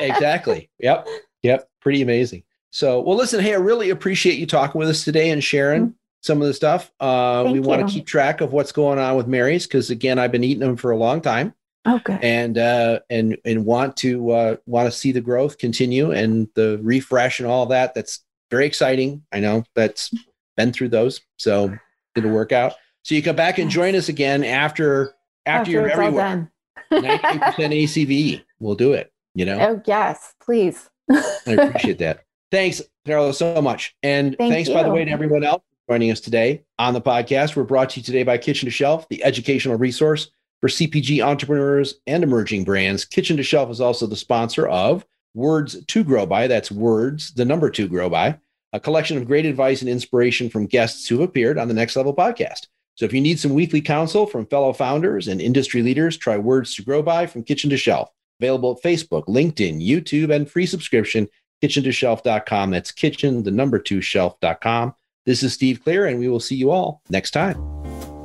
exactly. 0.00 0.70
Yep, 0.78 1.08
yep. 1.42 1.68
Pretty 1.80 2.02
amazing. 2.02 2.44
So, 2.72 3.00
well, 3.00 3.16
listen, 3.16 3.40
hey, 3.40 3.52
I 3.52 3.58
really 3.58 3.90
appreciate 3.90 4.38
you 4.38 4.46
talking 4.46 4.78
with 4.78 4.88
us 4.88 5.04
today 5.04 5.30
and 5.30 5.44
sharing 5.44 5.82
mm-hmm. 5.82 5.92
some 6.22 6.40
of 6.40 6.48
the 6.48 6.54
stuff. 6.54 6.90
Uh, 7.00 7.48
we 7.52 7.60
want 7.60 7.86
to 7.86 7.92
keep 7.92 8.06
track 8.06 8.40
of 8.40 8.52
what's 8.52 8.72
going 8.72 8.98
on 8.98 9.16
with 9.16 9.26
Mary's 9.26 9.66
because, 9.66 9.90
again, 9.90 10.18
I've 10.18 10.32
been 10.32 10.42
eating 10.42 10.60
them 10.60 10.76
for 10.76 10.90
a 10.90 10.96
long 10.96 11.20
time. 11.20 11.54
Okay. 11.86 12.18
And 12.22 12.56
uh, 12.58 13.00
and 13.10 13.36
and 13.44 13.66
want 13.66 13.96
to 13.98 14.30
uh, 14.30 14.56
want 14.66 14.86
to 14.86 14.96
see 14.96 15.12
the 15.12 15.20
growth 15.20 15.58
continue 15.58 16.12
and 16.12 16.48
the 16.54 16.78
refresh 16.80 17.40
and 17.40 17.48
all 17.48 17.66
that. 17.66 17.94
That's 17.94 18.20
very 18.50 18.66
exciting. 18.66 19.24
I 19.32 19.40
know 19.40 19.64
that's 19.74 20.14
been 20.56 20.72
through 20.72 20.88
those, 20.88 21.20
so 21.36 21.76
it'll 22.16 22.30
work 22.30 22.52
out. 22.52 22.74
So 23.02 23.14
you 23.14 23.22
come 23.22 23.36
back 23.36 23.58
and 23.58 23.70
join 23.70 23.94
us 23.94 24.08
again 24.08 24.44
after 24.44 25.14
after, 25.46 25.60
after 25.60 25.70
you're 25.70 25.88
everywhere. 25.88 26.52
Ninety 26.90 27.38
percent 27.38 27.72
ACV. 27.72 28.42
We'll 28.60 28.74
do 28.74 28.92
it. 28.92 29.12
You 29.34 29.44
know. 29.44 29.58
Oh 29.60 29.82
yes, 29.86 30.34
please. 30.40 30.88
I 31.10 31.52
appreciate 31.52 31.98
that. 31.98 32.24
Thanks, 32.50 32.82
Carol, 33.06 33.32
so 33.32 33.60
much. 33.62 33.96
And 34.02 34.36
Thank 34.36 34.52
thanks, 34.52 34.68
you. 34.68 34.74
by 34.74 34.82
the 34.82 34.90
way, 34.90 35.04
to 35.04 35.10
everyone 35.10 35.42
else 35.42 35.62
joining 35.88 36.10
us 36.10 36.20
today 36.20 36.64
on 36.78 36.94
the 36.94 37.00
podcast. 37.00 37.56
We're 37.56 37.64
brought 37.64 37.90
to 37.90 38.00
you 38.00 38.04
today 38.04 38.22
by 38.22 38.38
Kitchen 38.38 38.66
to 38.66 38.70
Shelf, 38.70 39.08
the 39.08 39.24
educational 39.24 39.76
resource 39.76 40.30
for 40.60 40.68
CPG 40.68 41.24
entrepreneurs 41.24 41.94
and 42.06 42.22
emerging 42.22 42.64
brands. 42.64 43.04
Kitchen 43.04 43.36
to 43.36 43.42
Shelf 43.42 43.70
is 43.70 43.80
also 43.80 44.06
the 44.06 44.16
sponsor 44.16 44.68
of 44.68 45.04
Words 45.34 45.84
to 45.84 46.04
Grow 46.04 46.24
By. 46.24 46.46
That's 46.46 46.70
words, 46.70 47.32
the 47.34 47.44
number 47.44 47.68
two 47.68 47.88
grow 47.88 48.08
by 48.08 48.38
a 48.72 48.80
collection 48.80 49.16
of 49.16 49.26
great 49.26 49.46
advice 49.46 49.80
and 49.80 49.90
inspiration 49.90 50.48
from 50.48 50.66
guests 50.66 51.06
who 51.06 51.20
have 51.20 51.28
appeared 51.28 51.58
on 51.58 51.68
the 51.68 51.74
Next 51.74 51.96
Level 51.96 52.14
podcast. 52.14 52.66
So 52.94 53.04
if 53.04 53.12
you 53.12 53.20
need 53.20 53.38
some 53.38 53.54
weekly 53.54 53.80
counsel 53.80 54.26
from 54.26 54.46
fellow 54.46 54.72
founders 54.72 55.28
and 55.28 55.40
industry 55.40 55.82
leaders, 55.82 56.16
try 56.16 56.36
Words 56.36 56.74
to 56.76 56.82
Grow 56.82 57.02
By 57.02 57.26
from 57.26 57.42
Kitchen 57.42 57.70
to 57.70 57.76
Shelf. 57.76 58.10
Available 58.40 58.72
at 58.72 58.82
Facebook, 58.82 59.26
LinkedIn, 59.26 59.86
YouTube, 59.86 60.34
and 60.34 60.50
free 60.50 60.66
subscription, 60.66 61.28
kitchen2shelf.com. 61.62 62.70
That's 62.70 62.92
kitchen, 62.92 63.42
the 63.42 63.50
number 63.50 63.78
two 63.78 64.00
shelf.com. 64.00 64.94
This 65.24 65.42
is 65.42 65.52
Steve 65.52 65.82
Clear, 65.82 66.06
and 66.06 66.18
we 66.18 66.28
will 66.28 66.40
see 66.40 66.56
you 66.56 66.70
all 66.70 67.02
next 67.08 67.30
time. 67.30 67.81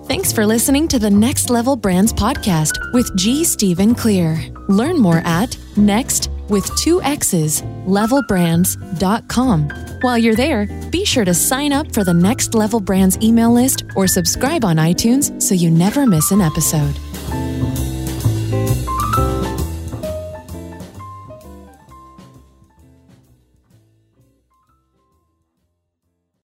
Thanks 0.08 0.32
for 0.32 0.46
listening 0.46 0.88
to 0.90 1.00
the 1.00 1.10
Next 1.10 1.50
Level 1.50 1.76
Brands 1.76 2.14
podcast 2.14 2.94
with 2.94 3.14
G. 3.18 3.44
Stephen 3.44 3.94
Clear. 3.94 4.40
Learn 4.70 4.98
more 4.98 5.22
at 5.26 5.58
next 5.76 6.30
with 6.48 6.66
two 6.78 7.02
X's, 7.02 7.62
levelbrands.com. 7.86 9.70
While 10.02 10.18
you're 10.18 10.36
there, 10.36 10.68
be 10.92 11.04
sure 11.04 11.26
to 11.26 11.34
sign 11.34 11.74
up 11.74 11.94
for 11.94 12.06
the 12.06 12.14
Next 12.14 12.54
Level 12.56 12.80
Brands 12.80 13.18
email 13.22 13.52
list 13.52 13.84
or 13.98 14.08
subscribe 14.08 14.64
on 14.64 14.78
iTunes 14.78 15.42
so 15.42 15.54
you 15.54 15.70
never 15.70 16.06
miss 16.06 16.32
an 16.32 16.40
episode. 16.40 16.98